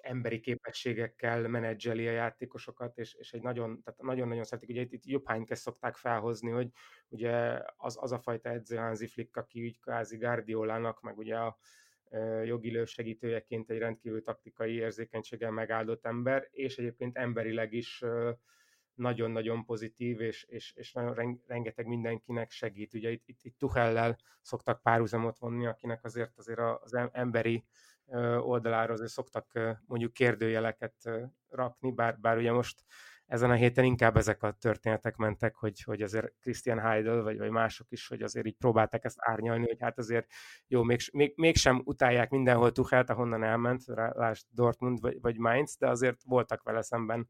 [0.02, 5.04] emberi képességekkel menedzseli a játékosokat, és, és egy nagyon, tehát nagyon-nagyon szeretik, ugye itt, itt
[5.04, 6.70] jobb hánykes szokták felhozni, hogy
[7.08, 11.58] ugye az, az a fajta edző Hansi Flick, aki úgy kvázi Guardiolának, meg ugye a
[12.44, 18.04] jogi segítőjeként egy rendkívül taktikai érzékenységgel megáldott ember, és egyébként emberileg is
[19.00, 22.94] nagyon-nagyon pozitív, és, és, és nagyon rengeteg mindenkinek segít.
[22.94, 27.64] Ugye itt, itt, itt Tuchellel szoktak párhuzamot vonni, akinek azért azért az emberi
[28.40, 30.94] oldalára azért szoktak mondjuk kérdőjeleket
[31.48, 32.84] rakni, bár, bár ugye most
[33.26, 37.50] ezen a héten inkább ezek a történetek mentek, hogy, hogy azért Christian Heidel, vagy, vagy
[37.50, 40.26] mások is, hogy azért így próbálták ezt árnyalni, hogy hát azért
[40.66, 45.88] jó, még, még, mégsem utálják mindenhol Tuchelt, ahonnan elment, lásd Dortmund vagy, vagy Mainz, de
[45.88, 47.28] azért voltak vele szemben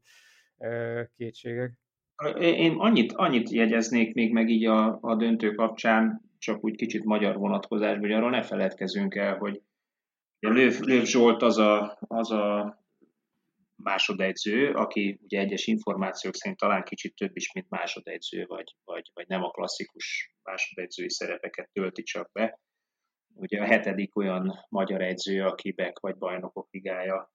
[1.13, 1.79] kétségek.
[2.39, 7.37] Én annyit, annyit jegyeznék még meg így a, a döntő kapcsán, csak úgy kicsit magyar
[7.37, 9.61] vonatkozásban, hogy arról ne feledkezünk el, hogy
[10.39, 12.79] Löv, Löv Zsolt az a, az a
[13.75, 19.27] másodegyző, aki ugye egyes információk szerint talán kicsit több is, mint másodegyző, vagy, vagy, vagy
[19.27, 22.59] nem a klasszikus másodegyzői szerepeket tölti csak be.
[23.33, 27.30] Ugye a hetedik olyan magyar edző, aki Beck vagy Bajnokok Ligája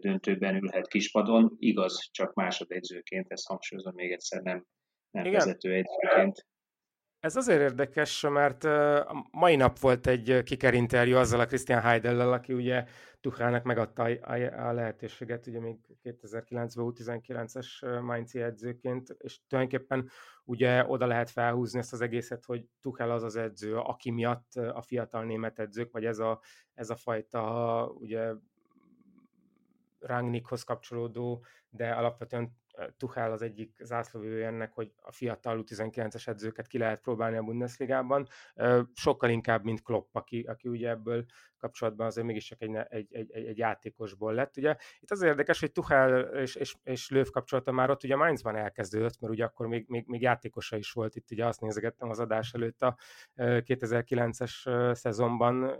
[0.00, 4.66] döntőben ülhet kispadon, igaz, csak másodegyzőként, ezt hangsúlyozom még egyszer, nem,
[5.10, 5.38] nem Igen.
[5.38, 6.46] vezető egyzőként.
[7.20, 12.52] Ez azért érdekes, mert a mai nap volt egy kikerinterjú azzal a Christian Heidellel, aki
[12.52, 12.84] ugye
[13.20, 20.10] Tuchelnek megadta a lehetőséget, ugye még 2009-ben U19-es Mainzi edzőként, és tulajdonképpen
[20.44, 24.82] ugye oda lehet felhúzni ezt az egészet, hogy Tuchel az az edző, aki miatt a
[24.82, 26.40] fiatal német edzők, vagy ez a,
[26.74, 28.32] ez a fajta ugye
[30.02, 32.60] Rangnickhoz kapcsolódó, de alapvetően
[32.96, 38.26] Tuchel az egyik zászlóvője ennek, hogy a fiatal U19-es edzőket ki lehet próbálni a Bundesligában,
[38.94, 41.24] sokkal inkább, mint Klopp, aki, aki ugye ebből
[41.62, 44.56] kapcsolatban azért mégiscsak egy, egy, egy, egy játékosból lett.
[44.56, 48.56] Ugye itt az érdekes, hogy Tuchel és, és, és Löw kapcsolata már ott ugye Mainzban
[48.56, 52.18] elkezdődött, mert ugye akkor még, még, még játékosa is volt itt, ugye azt nézegettem az
[52.18, 52.96] adás előtt a
[53.36, 55.76] 2009-es szezonban,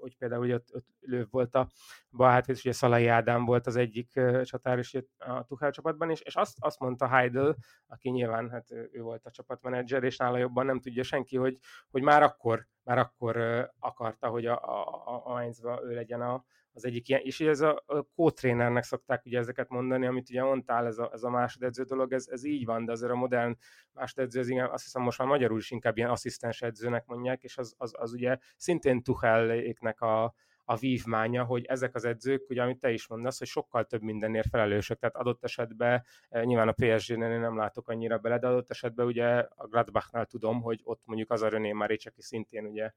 [0.00, 1.68] hogy például ugye ott, ott Löw volt a
[2.10, 6.36] Bahát, és ugye Szalai Ádám volt az egyik csatár is a Tuchel csapatban, és, és
[6.36, 7.56] azt, azt mondta Heidel,
[7.86, 11.58] aki nyilván hát ő volt a csapatmenedzser, és nála jobban nem tudja senki, hogy,
[11.90, 13.36] hogy már akkor már akkor
[13.78, 17.82] akarta, hogy a, a, a Mainzba ő legyen a, az egyik ilyen, és ez a,
[17.86, 22.12] a co-trénernek szokták ugye ezeket mondani, amit ugye mondtál, ez a, ez a másodedző dolog,
[22.12, 23.56] ez, ez így van, de azért a modern
[23.92, 27.58] másodedző, az igen, azt hiszem most már magyarul is inkább ilyen asszisztens edzőnek mondják, és
[27.58, 30.34] az, az, az ugye szintén Tucheléknek a,
[30.64, 34.48] a vívmánya, hogy ezek az edzők, ugye amit te is mondasz, hogy sokkal több mindenért
[34.48, 39.06] felelősök, tehát adott esetben, eh, nyilván a PSG-nél nem látok annyira bele, de adott esetben
[39.06, 42.92] ugye a Gladbachnál tudom, hogy ott mondjuk az a René Maric, aki szintén ugye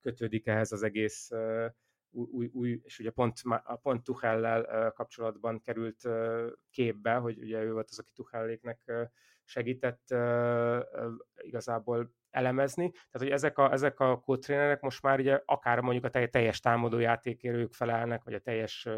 [0.00, 1.66] kötődik ehhez az egész uh,
[2.10, 3.40] új, új, és ugye pont,
[3.82, 6.08] pont Tuchellel uh, kapcsolatban került
[6.70, 8.92] képbe, hogy ugye ő volt az, aki Tuchelléknek
[9.44, 10.14] segített
[11.36, 12.90] igazából elemezni.
[12.90, 16.98] Tehát, hogy ezek a, ezek a kódtrénerek most már ugye akár mondjuk a teljes támadó
[16.98, 18.88] játékért ők felelnek, vagy a teljes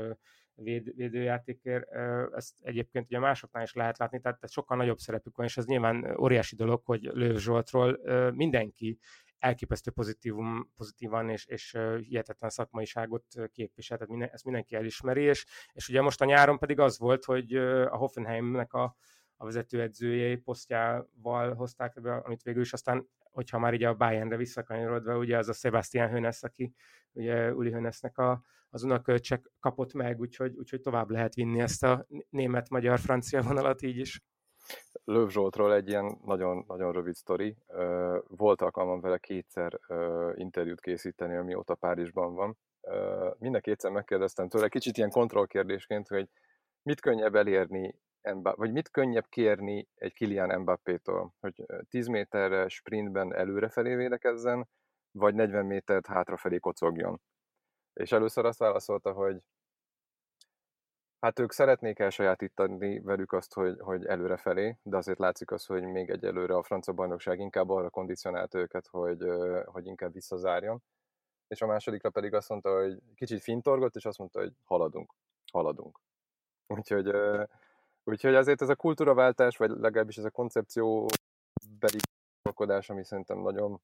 [0.54, 1.88] véd, védőjátékért,
[2.34, 6.16] ezt egyébként ugye másoknál is lehet látni, tehát, sokkal nagyobb szerepük van, és ez nyilván
[6.20, 7.98] óriási dolog, hogy Lőv Zsoltról
[8.30, 8.98] mindenki
[9.38, 15.88] elképesztő pozitívum, pozitívan és, és hihetetlen szakmaiságot képvisel, tehát minden, ezt mindenki elismeri, és, és
[15.88, 18.96] ugye most a nyáron pedig az volt, hogy a Hoffenheimnek a,
[19.36, 25.18] a vezetőedzőjei posztjával hozták be, amit végül is aztán, hogyha már így a Bayernre visszakanyarodva,
[25.18, 26.74] ugye az a Sebastian Hönes, aki
[27.12, 32.06] ugye Uli Hönesnek a, az unakölcsek kapott meg, úgyhogy, úgyhogy tovább lehet vinni ezt a
[32.30, 34.22] német-magyar-francia vonalat így is.
[35.04, 37.56] Löv Zsoltról egy ilyen nagyon, nagyon rövid sztori.
[38.26, 39.80] Volt alkalmam vele kétszer
[40.34, 42.58] interjút készíteni, amióta Párizsban van.
[43.38, 46.28] Minden kétszer megkérdeztem tőle, kicsit ilyen kontrollkérdésként, hogy
[46.82, 47.98] mit könnyebb elérni,
[48.32, 54.68] vagy mit könnyebb kérni egy Kilian Mbappé-tól, hogy 10 méterre sprintben előrefelé védekezzen,
[55.10, 57.20] vagy 40 métert hátrafelé kocogjon.
[57.92, 59.42] És először azt válaszolta, hogy
[61.24, 66.10] Hát ők szeretnék elsajátítani velük azt, hogy, hogy előrefelé, de azért látszik az, hogy még
[66.10, 69.18] egyelőre a francia bajnokság inkább arra kondicionált őket, hogy,
[69.64, 70.82] hogy inkább visszazárjon.
[71.48, 75.14] És a másodikra pedig azt mondta, hogy kicsit fintorgott, és azt mondta, hogy haladunk,
[75.52, 76.00] haladunk.
[76.66, 77.10] Úgyhogy,
[78.04, 81.06] úgyhogy azért ez a kultúraváltás, vagy legalábbis ez a koncepció
[81.78, 81.98] beli
[82.86, 83.80] ami szerintem nagyon,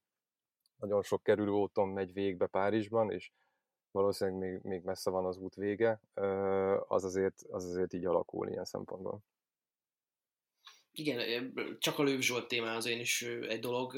[0.76, 3.30] nagyon sok kerülő úton megy végbe Párizsban, és
[3.90, 6.00] valószínűleg még, még messze van az út vége,
[6.88, 9.20] az azért, az azért így alakul ilyen szempontból.
[10.92, 13.94] Igen, csak a Lőv Zsolt téma az én is egy dolog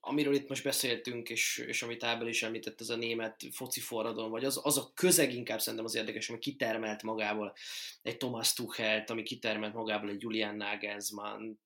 [0.00, 4.30] amiről itt most beszéltünk, és, és amit Ábel is említett, ez a német foci forradalom,
[4.30, 7.52] vagy az, az a közeg inkább szerintem az érdekes, ami kitermelt magával
[8.02, 11.58] egy Thomas Tuchelt, ami kitermelt magával egy Julian Nagelsmann,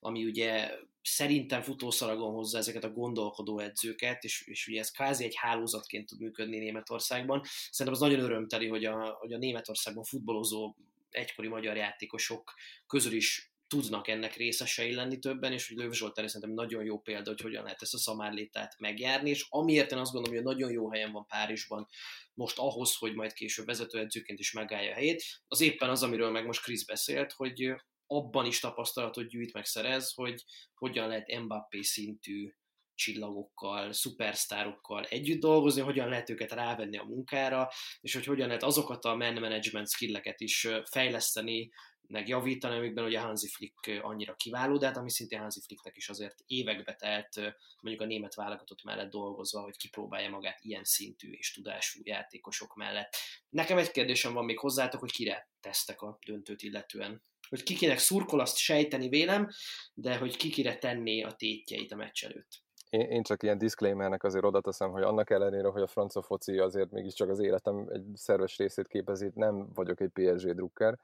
[0.00, 0.70] ami ugye
[1.02, 6.20] szerintem futószalagon hozza ezeket a gondolkodó edzőket, és, és ugye ez kvázi egy hálózatként tud
[6.20, 7.42] működni Németországban.
[7.70, 10.74] Szerintem az nagyon örömteli, hogy a, hogy a Németországban futballozó
[11.10, 12.54] egykori magyar játékosok
[12.86, 17.30] közül is tudnak ennek részesei lenni többen, és hogy Lőv Zsolt szerintem nagyon jó példa,
[17.30, 20.90] hogy hogyan lehet ezt a szamárlétát megjárni, és amiért én azt gondolom, hogy nagyon jó
[20.90, 21.88] helyen van Párizsban
[22.34, 26.46] most ahhoz, hogy majd később vezetőedzőként is megállja a helyét, az éppen az, amiről meg
[26.46, 27.74] most Krisz beszélt, hogy
[28.06, 30.44] abban is tapasztalatot gyűjt meg szerez, hogy
[30.74, 32.48] hogyan lehet Mbappé szintű
[32.94, 37.68] csillagokkal, szupersztárokkal együtt dolgozni, hogyan lehet őket rávenni a munkára,
[38.00, 41.70] és hogy hogyan lehet azokat a man management skilleket is fejleszteni,
[42.12, 46.08] meg javítani, amikben ugye Hansi Flick annyira kiváló, de hát ami szintén Hansi Flicknek is
[46.08, 47.36] azért évekbe telt,
[47.80, 53.16] mondjuk a német válogatott mellett dolgozva, hogy kipróbálja magát ilyen szintű és tudású játékosok mellett.
[53.48, 57.22] Nekem egy kérdésem van még hozzátok, hogy kire tesztek a döntőt illetően.
[57.48, 59.48] Hogy kikinek szurkol, azt sejteni vélem,
[59.94, 64.44] de hogy kikire tenné a tétjeit a meccs előtt én, én csak ilyen disclaimernek azért
[64.44, 68.56] oda teszem, hogy annak ellenére, hogy a francia foci azért mégiscsak az életem egy szerves
[68.56, 70.98] részét képezi, nem vagyok egy PSG drukker,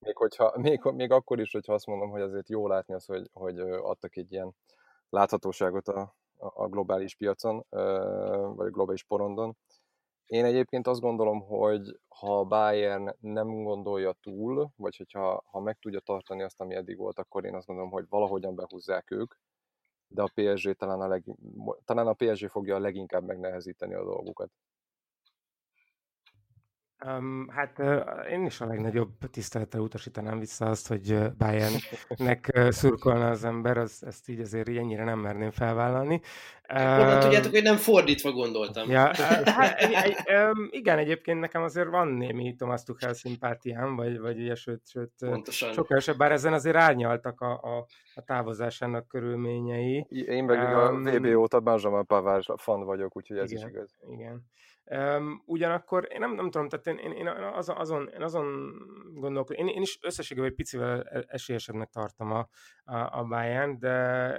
[0.00, 3.30] még, hogyha, még, még akkor is, hogyha azt mondom, hogy azért jó látni az, hogy,
[3.32, 4.54] hogy adtak egy ilyen
[5.08, 7.64] láthatóságot a, a globális piacon,
[8.54, 9.56] vagy a globális porondon.
[10.26, 16.00] Én egyébként azt gondolom, hogy ha Bayern nem gondolja túl, vagy hogyha ha meg tudja
[16.00, 19.34] tartani azt, ami eddig volt, akkor én azt gondolom, hogy valahogyan behúzzák ők,
[20.08, 21.24] de a PSG talán a, leg,
[21.84, 24.50] talán a PSG fogja a leginkább megnehezíteni a dolgukat.
[27.06, 33.44] Um, hát uh, én is a legnagyobb tisztelettel utasítanám vissza azt, hogy Bayernnek szurkolna az
[33.44, 36.20] ember, az, ezt így azért ennyire nem merném felvállalni.
[36.70, 38.90] Honnan um, tudjátok, hogy nem fordítva gondoltam.
[38.90, 44.18] Ja, hát, egy, egy, um, igen, egyébként nekem azért van némi Thomas Tuchel szimpátiám, vagy,
[44.18, 45.72] vagy ugye, sőt, sőt Pontosan.
[45.72, 50.06] sokkal esebb, bár ezen azért árnyaltak a, a, a távozásának körülményei.
[50.08, 53.98] Én meg um, a VB óta Benjamin Pavard fan vagyok, úgyhogy ez igen, is igaz.
[54.08, 54.44] Igen.
[54.92, 58.72] Um, ugyanakkor én nem, nem tudom, tehát én, én, én azon, azon, én azon
[59.14, 62.48] gondolkodom, én, én is összességében egy picivel e, esélyesebbnek tartom a,
[62.84, 64.32] a, a Bayern, de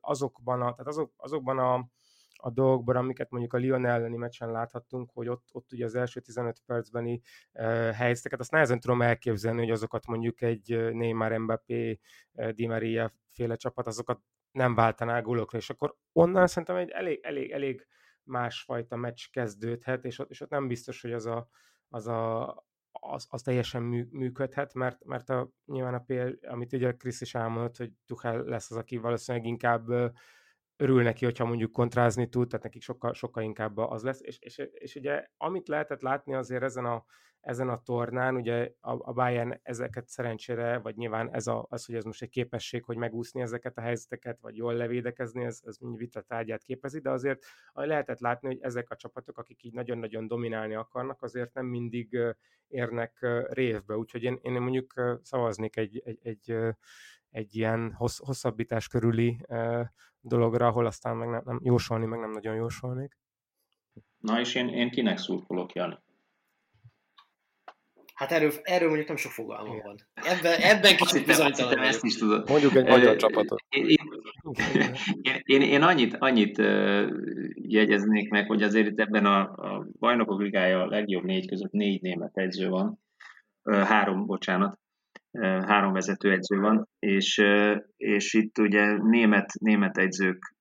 [0.00, 1.88] azokban a, tehát azok, azokban a,
[2.36, 6.20] a dolgokban, amiket mondjuk a Lyon elleni meccsen láthattunk, hogy ott, ott ugye az első
[6.20, 7.20] 15 percbeni
[7.52, 12.00] uh, helyzeteket, azt nehezen tudom elképzelni, hogy azokat mondjuk egy Neymar, Mbappé,
[12.54, 14.20] Di Maria féle csapat, azokat
[14.52, 17.86] nem váltaná gólokra, és akkor onnan szerintem egy elég, elég, elég
[18.24, 21.48] másfajta meccs kezdődhet, és ott, és ott nem biztos, hogy az a,
[21.88, 22.54] az, a,
[22.90, 27.34] az, az teljesen mű, működhet, mert, mert a, nyilván a péld, amit ugye Krisz is
[27.34, 30.12] elmondott, hogy Tuchel lesz az, aki valószínűleg inkább
[30.76, 34.58] örül neki, hogyha mondjuk kontrázni tud, tehát nekik sokkal, sokkal inkább az lesz, és, és,
[34.72, 37.04] és ugye amit lehetett látni azért ezen a,
[37.42, 41.94] ezen a tornán, ugye a, a Bayern ezeket szerencsére, vagy nyilván ez a, az, hogy
[41.94, 45.96] ez most egy képesség, hogy megúszni ezeket a helyzeteket, vagy jól levédekezni, ez, ez mind
[45.96, 50.74] vita tárgyát képezi, de azért lehetett látni, hogy ezek a csapatok, akik így nagyon-nagyon dominálni
[50.74, 52.18] akarnak, azért nem mindig
[52.68, 56.74] érnek révbe, úgyhogy én, én mondjuk szavaznék egy, egy, egy
[57.32, 59.46] egy ilyen hossz, hosszabbítás körüli
[60.22, 63.18] dologra, ahol aztán meg nem, nem jósolni, meg nem nagyon jósolnék.
[64.18, 65.98] Na és én, én kinek szurkolok, Jani?
[68.14, 69.96] Hát erről, erről mondjuk nem sok fogalmam van.
[70.14, 72.48] Ebben, ebben kicsit bizonytalan ezt is tudod.
[72.48, 73.62] Mondjuk egy magyar csapatot.
[73.68, 73.86] Én,
[75.22, 76.56] én, én, én annyit, annyit
[77.54, 82.02] jegyeznék meg, hogy azért itt ebben a, a bajnokok ligája a legjobb négy között négy
[82.02, 83.00] német edző van.
[83.62, 84.78] Három, bocsánat.
[85.40, 87.42] Három vezetőedző van, és,
[87.96, 90.54] és itt ugye német, német edzők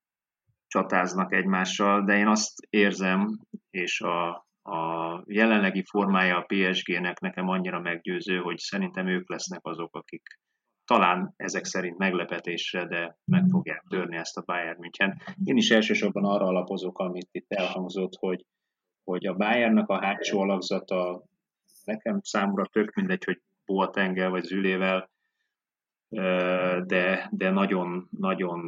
[0.67, 4.29] csatáznak egymással, de én azt érzem, és a,
[4.63, 10.39] a jelenlegi formája a PSG-nek nekem annyira meggyőző, hogy szerintem ők lesznek azok, akik
[10.85, 15.21] talán ezek szerint meglepetésre, de meg fogják törni ezt a Bayern München.
[15.43, 18.45] Én is elsősorban arra alapozok, amit itt elhangzott, hogy,
[19.03, 21.23] hogy a Bayernnek a hátsó alakzata
[21.83, 23.41] nekem számomra tök mindegy, hogy
[23.71, 25.09] Boatengel vagy Zülével,
[26.85, 28.59] de, de nagyon, nagyon,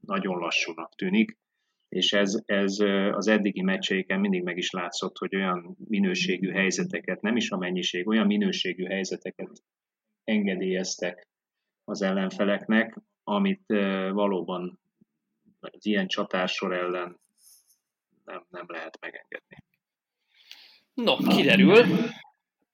[0.00, 1.38] nagyon lassúnak tűnik,
[1.88, 2.78] és ez, ez
[3.12, 8.08] az eddigi meccseiken mindig meg is látszott, hogy olyan minőségű helyzeteket, nem is a mennyiség,
[8.08, 9.62] olyan minőségű helyzeteket
[10.24, 11.28] engedélyeztek
[11.84, 13.66] az ellenfeleknek, amit
[14.12, 14.80] valóban
[15.60, 17.20] az ilyen csatársor ellen
[18.24, 19.56] nem, nem lehet megengedni.
[20.94, 21.86] No, kiderül,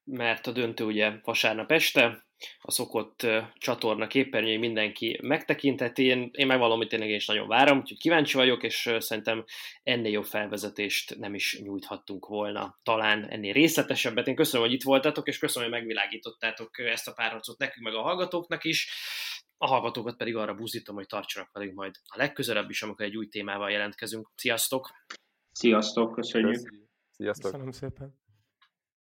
[0.06, 2.26] mert a döntő ugye vasárnap este,
[2.60, 6.04] a szokott csatorna képernyői mindenki megtekinteti.
[6.04, 9.44] Én, én megvallom, hogy tényleg én is nagyon várom, úgyhogy kíváncsi vagyok, és szerintem
[9.82, 12.78] ennél jobb felvezetést nem is nyújthattunk volna.
[12.82, 14.26] Talán ennél részletesebbet.
[14.26, 18.02] Én köszönöm, hogy itt voltatok, és köszönöm, hogy megvilágítottátok ezt a párharcot nekünk, meg a
[18.02, 18.90] hallgatóknak is.
[19.58, 23.28] A hallgatókat pedig arra buzítom, hogy tartsanak velünk majd a legközelebb is, amikor egy új
[23.28, 24.30] témával jelentkezünk.
[24.34, 24.90] Sziasztok!
[25.52, 26.88] Sziasztok, köszönjük!
[27.10, 27.50] Sziasztok!
[27.50, 28.25] Köszönöm szépen!